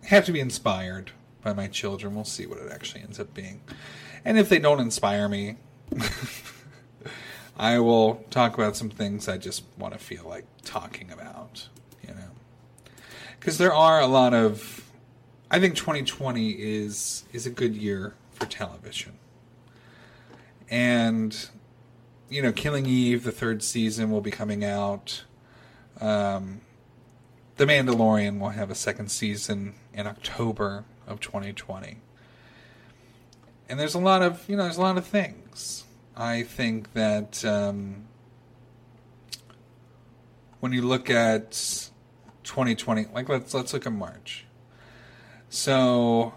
have 0.05 0.25
to 0.25 0.33
be 0.33 0.41
inspired 0.41 1.11
by 1.43 1.53
my 1.53 1.67
children. 1.67 2.15
We'll 2.15 2.25
see 2.25 2.47
what 2.47 2.59
it 2.59 2.73
actually 2.73 3.03
ends 3.03 3.21
up 3.21 3.35
being. 3.35 3.61
And 4.25 4.39
if 4.39 4.49
they 4.49 4.59
don't 4.59 4.81
inspire 4.81 5.29
me, 5.29 5.57
I 7.57 7.79
will 7.79 8.25
talk 8.31 8.55
about 8.55 8.77
some 8.77 8.91
things 8.91 9.29
I 9.29 9.39
just 9.39 9.65
want 9.79 9.93
to 9.95 9.99
feel 9.99 10.25
like 10.27 10.45
talking 10.65 11.11
about, 11.11 11.69
you 12.07 12.15
know. 12.15 12.31
Because 13.39 13.59
there 13.59 13.75
are 13.75 14.01
a 14.01 14.07
lot 14.07 14.35
of 14.35 14.86
I 15.51 15.61
think 15.61 15.77
2020 15.77 16.51
is 16.51 17.25
is 17.33 17.47
a 17.47 17.51
good 17.51 17.77
year 17.77 18.15
for 18.33 18.47
television. 18.47 19.19
And 20.69 21.49
you 22.29 22.43
know, 22.43 22.53
Killing 22.53 22.87
Eve, 22.87 23.25
the 23.25 23.33
third 23.33 23.63
season 23.63 24.11
will 24.11 24.21
be 24.21 24.31
coming 24.31 24.65
out. 24.65 25.25
Um, 26.01 26.61
the 27.57 27.65
Mandalorian 27.65 28.39
will 28.39 28.51
have 28.51 28.71
a 28.71 28.75
second 28.75 29.11
season 29.11 29.75
in 29.95 30.07
October 30.07 30.85
of 31.07 31.21
2020. 31.21 31.99
And 33.69 33.81
there's 33.81 33.95
a 33.95 33.99
lot 33.99 34.23
of, 34.23 34.49
you 34.49 34.57
know, 34.57 34.65
there's 34.65 34.77
a 34.77 34.83
lot 34.83 34.99
of 34.99 35.07
things. 35.07 35.85
I 36.17 36.43
think 36.43 36.93
that 36.95 37.45
um, 37.45 38.05
when 40.61 40.73
you 40.73 40.83
look 40.83 41.11
at 41.11 41.53
2020, 42.45 43.07
like 43.13 43.29
let's 43.29 43.55
let's 43.55 43.73
look 43.73 43.87
at 43.87 43.93
March. 43.93 44.46
So, 45.49 46.35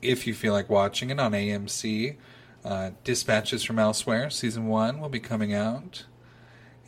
if 0.00 0.26
you 0.26 0.34
feel 0.34 0.52
like 0.52 0.70
watching 0.70 1.10
it 1.10 1.18
on 1.18 1.32
AMC, 1.32 2.16
uh, 2.64 2.90
Dispatches 3.04 3.64
from 3.64 3.78
Elsewhere 3.78 4.30
season 4.30 4.66
one 4.68 5.00
will 5.00 5.08
be 5.08 5.20
coming 5.20 5.52
out. 5.52 6.04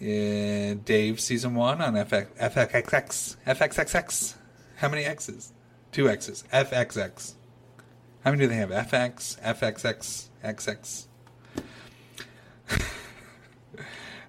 Uh, 0.00 0.74
Dave 0.84 1.20
season 1.20 1.54
one 1.54 1.80
on 1.80 1.94
FX, 1.94 2.28
FXX 2.38 3.36
FXXX. 3.46 4.34
How 4.76 4.88
many 4.88 5.04
X's? 5.04 5.52
Two 5.92 6.08
X's. 6.08 6.44
FXX. 6.52 7.34
How 8.24 8.30
many 8.30 8.44
do 8.44 8.48
they 8.48 8.56
have? 8.56 8.70
FX, 8.70 9.40
FXX, 9.40 10.28
XX. 10.44 11.06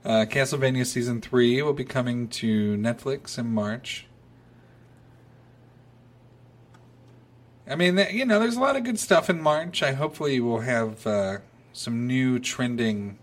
uh, 0.05 0.25
Castlevania 0.29 0.85
season 0.85 1.21
three 1.21 1.61
will 1.61 1.73
be 1.73 1.85
coming 1.85 2.27
to 2.27 2.77
Netflix 2.77 3.37
in 3.37 3.47
March. 3.53 4.04
I 7.67 7.75
mean, 7.75 7.97
you 8.11 8.25
know, 8.25 8.39
there's 8.39 8.57
a 8.57 8.61
lot 8.61 8.75
of 8.75 8.83
good 8.83 8.99
stuff 8.99 9.29
in 9.29 9.41
March. 9.41 9.81
I 9.81 9.93
hopefully 9.93 10.39
will 10.39 10.59
have 10.59 11.05
uh, 11.07 11.37
some 11.73 12.05
new 12.05 12.37
trending 12.37 13.17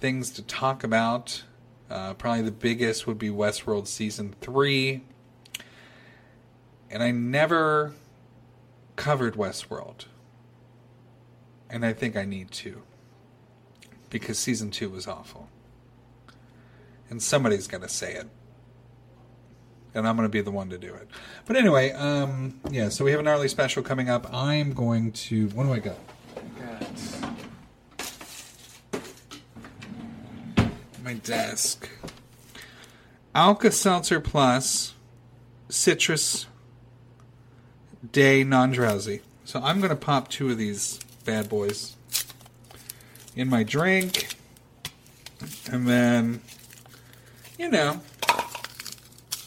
things 0.00 0.30
to 0.30 0.42
talk 0.42 0.82
about. 0.82 1.42
Uh, 1.90 2.14
probably 2.14 2.42
the 2.42 2.50
biggest 2.50 3.06
would 3.06 3.18
be 3.18 3.28
Westworld 3.28 3.86
season 3.86 4.34
three, 4.40 5.02
and 6.90 7.02
I 7.02 7.10
never 7.10 7.92
covered 8.96 9.34
Westworld, 9.34 10.06
and 11.70 11.84
I 11.84 11.92
think 11.92 12.16
I 12.16 12.24
need 12.24 12.50
to 12.52 12.82
because 14.10 14.38
season 14.38 14.70
two 14.70 14.88
was 14.88 15.06
awful, 15.06 15.48
and 17.08 17.22
somebody's 17.22 17.68
to 17.82 17.88
say 17.88 18.14
it 18.14 18.28
and 19.94 20.06
I'm 20.06 20.16
going 20.16 20.28
to 20.28 20.32
be 20.32 20.40
the 20.40 20.50
one 20.50 20.70
to 20.70 20.78
do 20.78 20.92
it. 20.94 21.08
But 21.46 21.56
anyway, 21.56 21.92
um, 21.92 22.60
yeah, 22.70 22.88
so 22.88 23.04
we 23.04 23.10
have 23.12 23.20
an 23.20 23.28
early 23.28 23.48
special 23.48 23.82
coming 23.82 24.08
up. 24.08 24.32
I'm 24.32 24.72
going 24.72 25.12
to. 25.12 25.48
What 25.48 25.64
do 25.64 25.72
I 25.72 25.78
got? 25.78 25.96
I 26.58 26.84
got 30.62 30.70
my 31.02 31.14
desk. 31.14 31.88
Alka 33.34 33.70
Seltzer 33.70 34.18
Plus 34.20 34.94
Citrus 35.68 36.46
Day 38.12 38.42
Non 38.44 38.72
Drowsy. 38.72 39.20
So 39.44 39.60
I'm 39.62 39.78
going 39.78 39.90
to 39.90 39.96
pop 39.96 40.28
two 40.28 40.50
of 40.50 40.58
these 40.58 40.98
bad 41.24 41.48
boys 41.48 41.96
in 43.36 43.48
my 43.48 43.62
drink. 43.62 44.36
And 45.70 45.86
then, 45.86 46.40
you 47.58 47.68
know, 47.68 48.00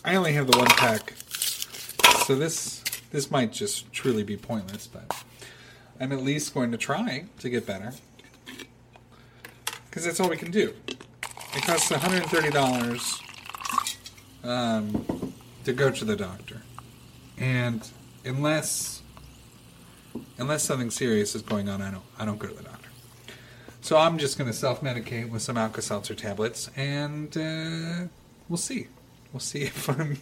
I 0.10 0.16
only 0.16 0.34
have 0.34 0.50
the 0.50 0.58
one 0.58 0.66
pack, 0.70 1.14
so 2.26 2.34
this 2.34 2.82
this 3.12 3.30
might 3.30 3.54
just 3.54 3.94
truly 3.94 4.24
be 4.24 4.38
pointless, 4.38 4.88
but 4.88 5.24
I'm 6.00 6.12
at 6.12 6.24
least 6.24 6.52
going 6.52 6.72
to 6.72 6.80
try 6.80 7.26
to 7.38 7.48
get 7.48 7.68
better 7.68 7.94
because 9.86 10.06
that's 10.06 10.20
all 10.20 10.28
we 10.28 10.36
can 10.36 10.50
do. 10.50 10.74
It 11.54 11.62
costs 11.62 11.92
$130 11.92 13.22
um, 14.44 15.34
to 15.64 15.74
go 15.74 15.92
to 15.92 16.04
the 16.04 16.16
doctor, 16.16 16.64
and 17.38 17.88
unless 18.26 19.04
unless 20.40 20.64
something 20.64 20.90
serious 20.90 21.36
is 21.36 21.44
going 21.44 21.70
on, 21.70 21.84
I 21.84 21.92
don't 21.92 22.06
I 22.18 22.26
don't 22.26 22.40
go 22.40 22.48
to 22.48 22.56
the 22.56 22.64
doctor. 22.64 22.90
So 23.82 23.96
I'm 23.96 24.18
just 24.18 24.40
going 24.40 24.50
to 24.50 24.58
self 24.58 24.82
medicate 24.82 25.30
with 25.30 25.44
some 25.44 25.56
Alka 25.56 25.84
Seltzer 25.84 26.16
tablets, 26.16 26.72
and 26.76 27.38
uh, 27.38 28.08
we'll 28.50 28.58
see. 28.58 28.88
We'll 29.32 29.40
see 29.40 29.64
if 29.64 29.90
I'm. 29.90 30.20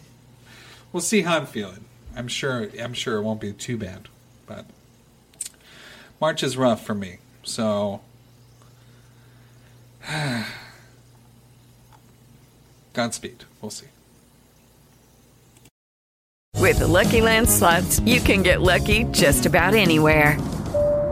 We'll 0.92 1.00
see 1.00 1.22
how 1.22 1.38
I'm 1.38 1.46
feeling. 1.46 1.84
I'm 2.16 2.28
sure. 2.28 2.68
I'm 2.80 2.94
sure 2.94 3.16
it 3.16 3.22
won't 3.22 3.40
be 3.40 3.52
too 3.52 3.76
bad, 3.76 4.08
but 4.46 4.66
March 6.20 6.42
is 6.42 6.56
rough 6.56 6.84
for 6.84 6.94
me. 6.94 7.18
So. 7.42 8.00
Godspeed. 12.92 13.44
We'll 13.60 13.70
see. 13.70 13.86
With 16.56 16.80
the 16.80 16.86
Lucky 16.88 17.20
Land 17.20 17.48
slots, 17.48 18.00
you 18.00 18.20
can 18.20 18.42
get 18.42 18.60
lucky 18.60 19.04
just 19.04 19.46
about 19.46 19.74
anywhere. 19.74 20.36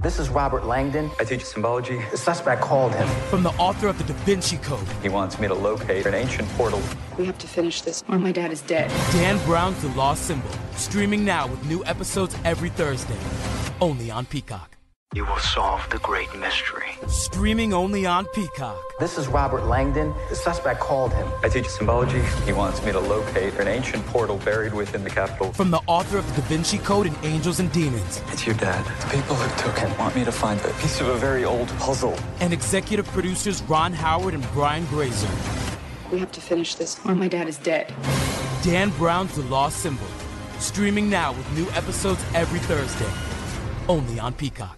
This 0.00 0.20
is 0.20 0.28
Robert 0.28 0.64
Langdon. 0.64 1.10
I 1.18 1.24
teach 1.24 1.44
symbology. 1.44 2.00
The 2.12 2.16
suspect 2.16 2.60
called 2.60 2.94
him. 2.94 3.08
From 3.30 3.42
the 3.42 3.48
author 3.58 3.88
of 3.88 3.98
the 3.98 4.04
Da 4.04 4.16
Vinci 4.20 4.56
Code. 4.58 4.86
He 5.02 5.08
wants 5.08 5.40
me 5.40 5.48
to 5.48 5.54
locate 5.54 6.06
an 6.06 6.14
ancient 6.14 6.48
portal. 6.50 6.80
We 7.18 7.26
have 7.26 7.36
to 7.38 7.48
finish 7.48 7.80
this, 7.82 8.04
or 8.08 8.16
my 8.16 8.30
dad 8.30 8.52
is 8.52 8.62
dead. 8.62 8.90
Dan 9.10 9.44
Brown's 9.44 9.82
The 9.82 9.88
Lost 9.88 10.22
Symbol. 10.22 10.50
Streaming 10.76 11.24
now 11.24 11.48
with 11.48 11.64
new 11.66 11.84
episodes 11.84 12.36
every 12.44 12.68
Thursday. 12.68 13.18
Only 13.80 14.08
on 14.08 14.24
Peacock. 14.26 14.77
You 15.14 15.24
will 15.24 15.38
solve 15.38 15.88
the 15.88 15.98
great 16.00 16.28
mystery. 16.38 16.90
Streaming 17.06 17.72
only 17.72 18.04
on 18.04 18.26
Peacock. 18.26 18.78
This 19.00 19.16
is 19.16 19.26
Robert 19.26 19.64
Langdon. 19.64 20.12
The 20.28 20.36
suspect 20.36 20.80
called 20.80 21.14
him. 21.14 21.26
I 21.42 21.48
teach 21.48 21.66
symbology. 21.66 22.20
He 22.44 22.52
wants 22.52 22.84
me 22.84 22.92
to 22.92 23.00
locate 23.00 23.54
an 23.54 23.68
ancient 23.68 24.04
portal 24.08 24.36
buried 24.36 24.74
within 24.74 25.04
the 25.04 25.08
Capitol. 25.08 25.54
From 25.54 25.70
the 25.70 25.80
author 25.86 26.18
of 26.18 26.36
the 26.36 26.42
Da 26.42 26.48
Vinci 26.48 26.76
Code 26.76 27.06
and 27.06 27.16
Angels 27.24 27.58
and 27.58 27.72
Demons. 27.72 28.20
It's 28.32 28.44
your 28.44 28.54
dad. 28.56 28.84
The 29.00 29.16
people 29.16 29.34
who 29.34 29.62
took 29.62 29.78
him 29.78 29.96
want 29.96 30.14
me 30.14 30.26
to 30.26 30.30
find 30.30 30.60
a 30.60 30.68
piece 30.74 31.00
of 31.00 31.08
a 31.08 31.16
very 31.16 31.42
old 31.42 31.68
puzzle. 31.78 32.14
And 32.40 32.52
executive 32.52 33.06
producers 33.06 33.62
Ron 33.62 33.94
Howard 33.94 34.34
and 34.34 34.46
Brian 34.52 34.84
Grazer. 34.86 35.30
We 36.12 36.18
have 36.18 36.32
to 36.32 36.40
finish 36.42 36.74
this, 36.74 37.00
or 37.06 37.14
my 37.14 37.28
dad 37.28 37.48
is 37.48 37.56
dead. 37.56 37.94
Dan 38.62 38.90
Brown's 38.90 39.34
The 39.34 39.42
Lost 39.44 39.78
Symbol. 39.78 40.06
Streaming 40.58 41.08
now 41.08 41.32
with 41.32 41.50
new 41.52 41.68
episodes 41.70 42.22
every 42.34 42.58
Thursday. 42.60 43.10
Only 43.88 44.20
on 44.20 44.34
Peacock. 44.34 44.77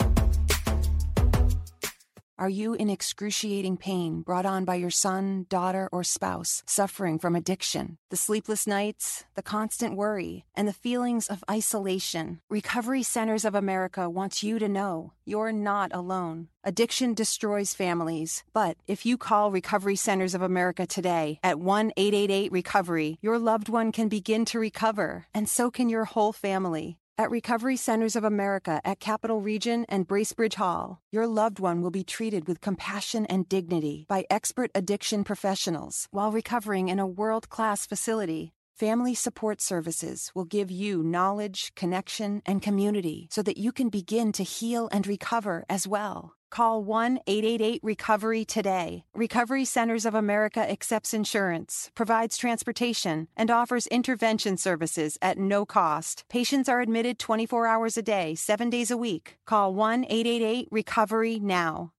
Are 2.41 2.49
you 2.49 2.73
in 2.73 2.89
excruciating 2.89 3.77
pain 3.77 4.23
brought 4.23 4.47
on 4.47 4.65
by 4.65 4.73
your 4.73 4.89
son, 4.89 5.45
daughter, 5.47 5.87
or 5.91 6.03
spouse 6.03 6.63
suffering 6.65 7.19
from 7.19 7.35
addiction? 7.35 7.99
The 8.09 8.17
sleepless 8.17 8.65
nights, 8.65 9.25
the 9.35 9.43
constant 9.43 9.95
worry, 9.95 10.45
and 10.55 10.67
the 10.67 10.73
feelings 10.73 11.27
of 11.27 11.43
isolation? 11.47 12.41
Recovery 12.49 13.03
Centers 13.03 13.45
of 13.45 13.53
America 13.53 14.09
wants 14.09 14.41
you 14.41 14.57
to 14.57 14.67
know 14.67 15.13
you're 15.23 15.51
not 15.51 15.91
alone. 15.93 16.47
Addiction 16.63 17.13
destroys 17.13 17.75
families, 17.75 18.43
but 18.53 18.75
if 18.87 19.05
you 19.05 19.17
call 19.19 19.51
Recovery 19.51 19.95
Centers 19.95 20.33
of 20.33 20.41
America 20.41 20.87
today 20.87 21.39
at 21.43 21.59
1 21.59 21.93
888 21.95 22.51
Recovery, 22.51 23.19
your 23.21 23.37
loved 23.37 23.69
one 23.69 23.91
can 23.91 24.09
begin 24.09 24.45
to 24.45 24.57
recover, 24.57 25.27
and 25.31 25.47
so 25.47 25.69
can 25.69 25.89
your 25.89 26.05
whole 26.05 26.33
family. 26.33 26.97
At 27.21 27.29
Recovery 27.29 27.77
Centers 27.77 28.15
of 28.15 28.23
America 28.23 28.81
at 28.83 28.99
Capital 28.99 29.41
Region 29.41 29.85
and 29.87 30.07
Bracebridge 30.07 30.55
Hall, 30.55 31.03
your 31.11 31.27
loved 31.27 31.59
one 31.59 31.83
will 31.83 31.91
be 31.91 32.03
treated 32.03 32.47
with 32.47 32.61
compassion 32.61 33.27
and 33.27 33.47
dignity 33.47 34.07
by 34.09 34.25
expert 34.31 34.71
addiction 34.73 35.23
professionals 35.23 36.07
while 36.09 36.31
recovering 36.31 36.89
in 36.89 36.97
a 36.97 37.05
world 37.05 37.47
class 37.47 37.85
facility. 37.85 38.53
Family 38.75 39.13
Support 39.13 39.61
Services 39.61 40.31
will 40.33 40.45
give 40.45 40.71
you 40.71 41.03
knowledge, 41.03 41.75
connection, 41.75 42.41
and 42.43 42.59
community 42.59 43.27
so 43.29 43.43
that 43.43 43.57
you 43.59 43.71
can 43.71 43.89
begin 43.89 44.31
to 44.31 44.43
heal 44.43 44.89
and 44.91 45.05
recover 45.05 45.63
as 45.69 45.87
well. 45.87 46.33
Call 46.51 46.83
1 46.83 47.21
888 47.27 47.79
Recovery 47.81 48.43
today. 48.43 49.05
Recovery 49.15 49.63
Centers 49.63 50.05
of 50.05 50.13
America 50.13 50.59
accepts 50.59 51.13
insurance, 51.13 51.89
provides 51.95 52.35
transportation, 52.37 53.29
and 53.37 53.49
offers 53.49 53.87
intervention 53.87 54.57
services 54.57 55.17
at 55.21 55.37
no 55.37 55.65
cost. 55.65 56.25
Patients 56.29 56.67
are 56.67 56.81
admitted 56.81 57.17
24 57.19 57.67
hours 57.67 57.97
a 57.97 58.01
day, 58.01 58.35
7 58.35 58.69
days 58.69 58.91
a 58.91 58.97
week. 58.97 59.37
Call 59.47 59.73
1 59.73 60.03
888 60.09 60.67
Recovery 60.71 61.39
now. 61.39 61.93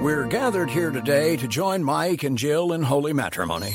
We're 0.00 0.26
gathered 0.26 0.70
here 0.70 0.90
today 0.90 1.36
to 1.36 1.46
join 1.46 1.84
Mike 1.84 2.22
and 2.22 2.38
Jill 2.38 2.72
in 2.72 2.82
holy 2.82 3.12
matrimony. 3.12 3.74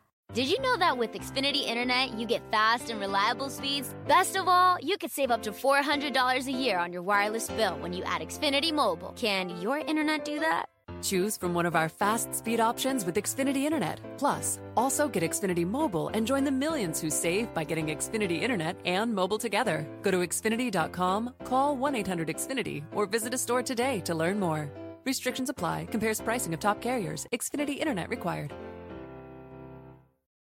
Did 0.33 0.49
you 0.49 0.61
know 0.61 0.77
that 0.77 0.97
with 0.97 1.11
Xfinity 1.11 1.67
Internet, 1.67 2.13
you 2.17 2.25
get 2.25 2.41
fast 2.49 2.89
and 2.89 3.01
reliable 3.01 3.49
speeds? 3.49 3.93
Best 4.07 4.37
of 4.37 4.47
all, 4.47 4.77
you 4.79 4.97
could 4.97 5.11
save 5.11 5.29
up 5.29 5.43
to 5.43 5.51
$400 5.51 6.47
a 6.47 6.51
year 6.51 6.79
on 6.79 6.93
your 6.93 7.01
wireless 7.01 7.49
bill 7.49 7.77
when 7.79 7.91
you 7.91 8.01
add 8.05 8.21
Xfinity 8.21 8.71
Mobile. 8.71 9.13
Can 9.17 9.49
your 9.61 9.79
internet 9.79 10.23
do 10.23 10.39
that? 10.39 10.69
Choose 11.01 11.35
from 11.35 11.53
one 11.53 11.65
of 11.65 11.75
our 11.75 11.89
fast 11.89 12.33
speed 12.33 12.61
options 12.61 13.05
with 13.05 13.15
Xfinity 13.15 13.65
Internet. 13.65 13.99
Plus, 14.17 14.57
also 14.77 15.09
get 15.09 15.21
Xfinity 15.23 15.67
Mobile 15.67 16.07
and 16.13 16.25
join 16.25 16.45
the 16.45 16.51
millions 16.51 17.01
who 17.01 17.09
save 17.09 17.53
by 17.53 17.65
getting 17.65 17.87
Xfinity 17.87 18.41
Internet 18.41 18.77
and 18.85 19.13
mobile 19.13 19.37
together. 19.37 19.85
Go 20.01 20.11
to 20.11 20.19
Xfinity.com, 20.19 21.33
call 21.43 21.75
1 21.75 21.93
800 21.95 22.29
Xfinity, 22.29 22.83
or 22.93 23.05
visit 23.05 23.33
a 23.33 23.37
store 23.37 23.63
today 23.63 23.99
to 24.05 24.15
learn 24.15 24.39
more. 24.39 24.71
Restrictions 25.03 25.49
apply, 25.49 25.87
compares 25.91 26.21
pricing 26.21 26.53
of 26.53 26.61
top 26.61 26.79
carriers, 26.79 27.27
Xfinity 27.33 27.79
Internet 27.79 28.07
required. 28.09 28.53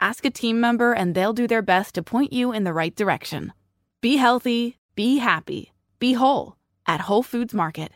Ask 0.00 0.24
a 0.24 0.30
team 0.30 0.60
member 0.60 0.92
and 0.92 1.14
they'll 1.14 1.32
do 1.32 1.46
their 1.46 1.62
best 1.62 1.94
to 1.96 2.02
point 2.02 2.32
you 2.32 2.52
in 2.52 2.64
the 2.64 2.72
right 2.72 2.94
direction. 2.94 3.52
Be 4.00 4.16
healthy, 4.16 4.76
be 4.94 5.18
happy, 5.18 5.72
be 5.98 6.12
whole 6.12 6.54
at 6.86 7.00
Whole 7.00 7.24
Foods 7.24 7.52
Market. 7.52 7.90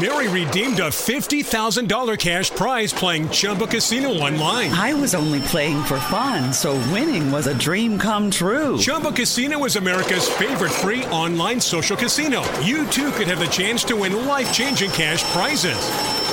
Mary 0.00 0.28
redeemed 0.28 0.78
a 0.78 0.88
$50,000 0.88 2.16
cash 2.16 2.50
prize 2.50 2.92
playing 2.92 3.28
Chumba 3.30 3.66
Casino 3.66 4.10
online. 4.10 4.70
I 4.70 4.94
was 4.94 5.16
only 5.16 5.40
playing 5.40 5.82
for 5.82 5.98
fun, 5.98 6.52
so 6.52 6.74
winning 6.92 7.32
was 7.32 7.48
a 7.48 7.58
dream 7.58 7.98
come 7.98 8.30
true. 8.30 8.78
Chumba 8.78 9.10
Casino 9.10 9.64
is 9.64 9.74
America's 9.74 10.28
favorite 10.28 10.70
free 10.70 11.04
online 11.06 11.60
social 11.60 11.96
casino. 11.96 12.42
You 12.60 12.86
too 12.86 13.10
could 13.12 13.26
have 13.26 13.40
the 13.40 13.46
chance 13.46 13.82
to 13.84 13.96
win 13.96 14.26
life 14.26 14.52
changing 14.52 14.90
cash 14.92 15.24
prizes. 15.32 16.29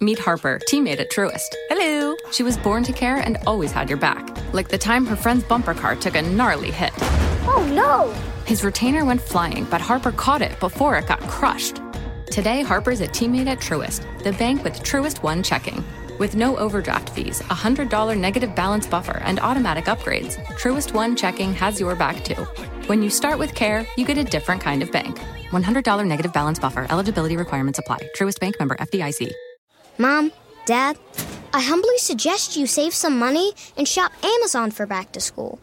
Meet 0.00 0.18
Harper, 0.18 0.60
teammate 0.68 1.00
at 1.00 1.10
Truist. 1.10 1.54
Hello. 1.68 2.16
She 2.30 2.42
was 2.42 2.56
born 2.56 2.82
to 2.84 2.92
care 2.92 3.16
and 3.16 3.38
always 3.46 3.72
had 3.72 3.88
your 3.88 3.98
back. 3.98 4.28
Like 4.52 4.68
the 4.68 4.78
time 4.78 5.06
her 5.06 5.16
friend's 5.16 5.44
bumper 5.44 5.74
car 5.74 5.96
took 5.96 6.16
a 6.16 6.22
gnarly 6.22 6.70
hit. 6.70 6.92
Oh 7.48 7.66
no! 7.72 8.12
His 8.44 8.62
retainer 8.62 9.04
went 9.04 9.20
flying, 9.20 9.64
but 9.64 9.80
Harper 9.80 10.12
caught 10.12 10.42
it 10.42 10.58
before 10.60 10.96
it 10.96 11.06
got 11.06 11.20
crushed. 11.22 11.80
Today, 12.30 12.62
Harper's 12.62 13.00
a 13.00 13.08
teammate 13.08 13.46
at 13.46 13.58
Truist, 13.58 14.04
the 14.22 14.32
bank 14.32 14.62
with 14.64 14.74
Truist 14.82 15.22
One 15.22 15.42
checking. 15.42 15.82
With 16.18 16.34
no 16.34 16.56
overdraft 16.56 17.10
fees, 17.10 17.40
a 17.40 17.54
$100 17.54 18.18
negative 18.18 18.54
balance 18.54 18.86
buffer, 18.86 19.18
and 19.18 19.38
automatic 19.40 19.84
upgrades, 19.86 20.36
Truist 20.58 20.92
One 20.92 21.16
checking 21.16 21.52
has 21.54 21.80
your 21.80 21.94
back 21.94 22.24
too. 22.24 22.44
When 22.86 23.02
you 23.02 23.10
start 23.10 23.38
with 23.38 23.54
care, 23.54 23.86
you 23.96 24.04
get 24.04 24.18
a 24.18 24.24
different 24.24 24.60
kind 24.60 24.82
of 24.82 24.92
bank. 24.92 25.18
$100 25.50 26.06
negative 26.06 26.32
balance 26.32 26.58
buffer. 26.58 26.86
Eligibility 26.90 27.36
requirements 27.36 27.78
apply. 27.78 28.10
Truist 28.16 28.40
Bank 28.40 28.58
member 28.58 28.76
FDIC. 28.76 29.32
Mom, 29.98 30.30
Dad, 30.66 30.98
I 31.54 31.62
humbly 31.62 31.96
suggest 31.96 32.54
you 32.54 32.66
save 32.66 32.92
some 32.92 33.18
money 33.18 33.52
and 33.78 33.88
shop 33.88 34.12
Amazon 34.22 34.70
for 34.70 34.84
back 34.84 35.10
to 35.12 35.20
school. 35.20 35.58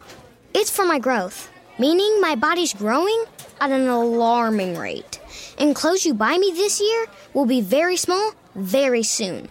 It's 0.52 0.70
for 0.70 0.84
my 0.84 0.98
growth, 0.98 1.52
meaning 1.78 2.20
my 2.20 2.34
body's 2.34 2.74
growing 2.74 3.24
at 3.60 3.70
an 3.70 3.86
alarming 3.86 4.76
rate. 4.76 5.20
And 5.58 5.74
clothes 5.74 6.04
you 6.04 6.14
buy 6.14 6.36
me 6.36 6.50
this 6.50 6.80
year 6.80 7.06
will 7.32 7.46
be 7.46 7.60
very 7.60 7.96
small 7.96 8.32
very 8.56 9.04
soon. 9.04 9.48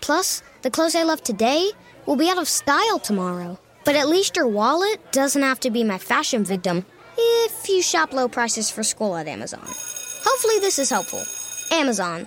Plus, 0.00 0.42
the 0.62 0.70
clothes 0.70 0.94
I 0.94 1.02
love 1.02 1.22
today 1.22 1.70
will 2.06 2.16
be 2.16 2.30
out 2.30 2.38
of 2.38 2.48
style 2.48 2.98
tomorrow. 2.98 3.58
But 3.84 3.96
at 3.96 4.08
least 4.08 4.36
your 4.36 4.48
wallet 4.48 5.12
doesn't 5.12 5.42
have 5.42 5.60
to 5.60 5.70
be 5.70 5.84
my 5.84 5.98
fashion 5.98 6.42
victim 6.44 6.86
if 7.18 7.68
you 7.68 7.82
shop 7.82 8.14
low 8.14 8.28
prices 8.28 8.70
for 8.70 8.82
school 8.82 9.14
at 9.16 9.28
Amazon. 9.28 9.60
Hopefully, 9.64 10.58
this 10.60 10.78
is 10.78 10.88
helpful. 10.88 11.22
Amazon. 11.70 12.26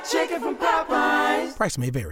that 0.00 0.08
chicken 0.10 0.40
from 0.40 0.56
Popeyes. 0.56 1.56
Price 1.56 1.78
may 1.78 1.90
vary. 1.90 2.08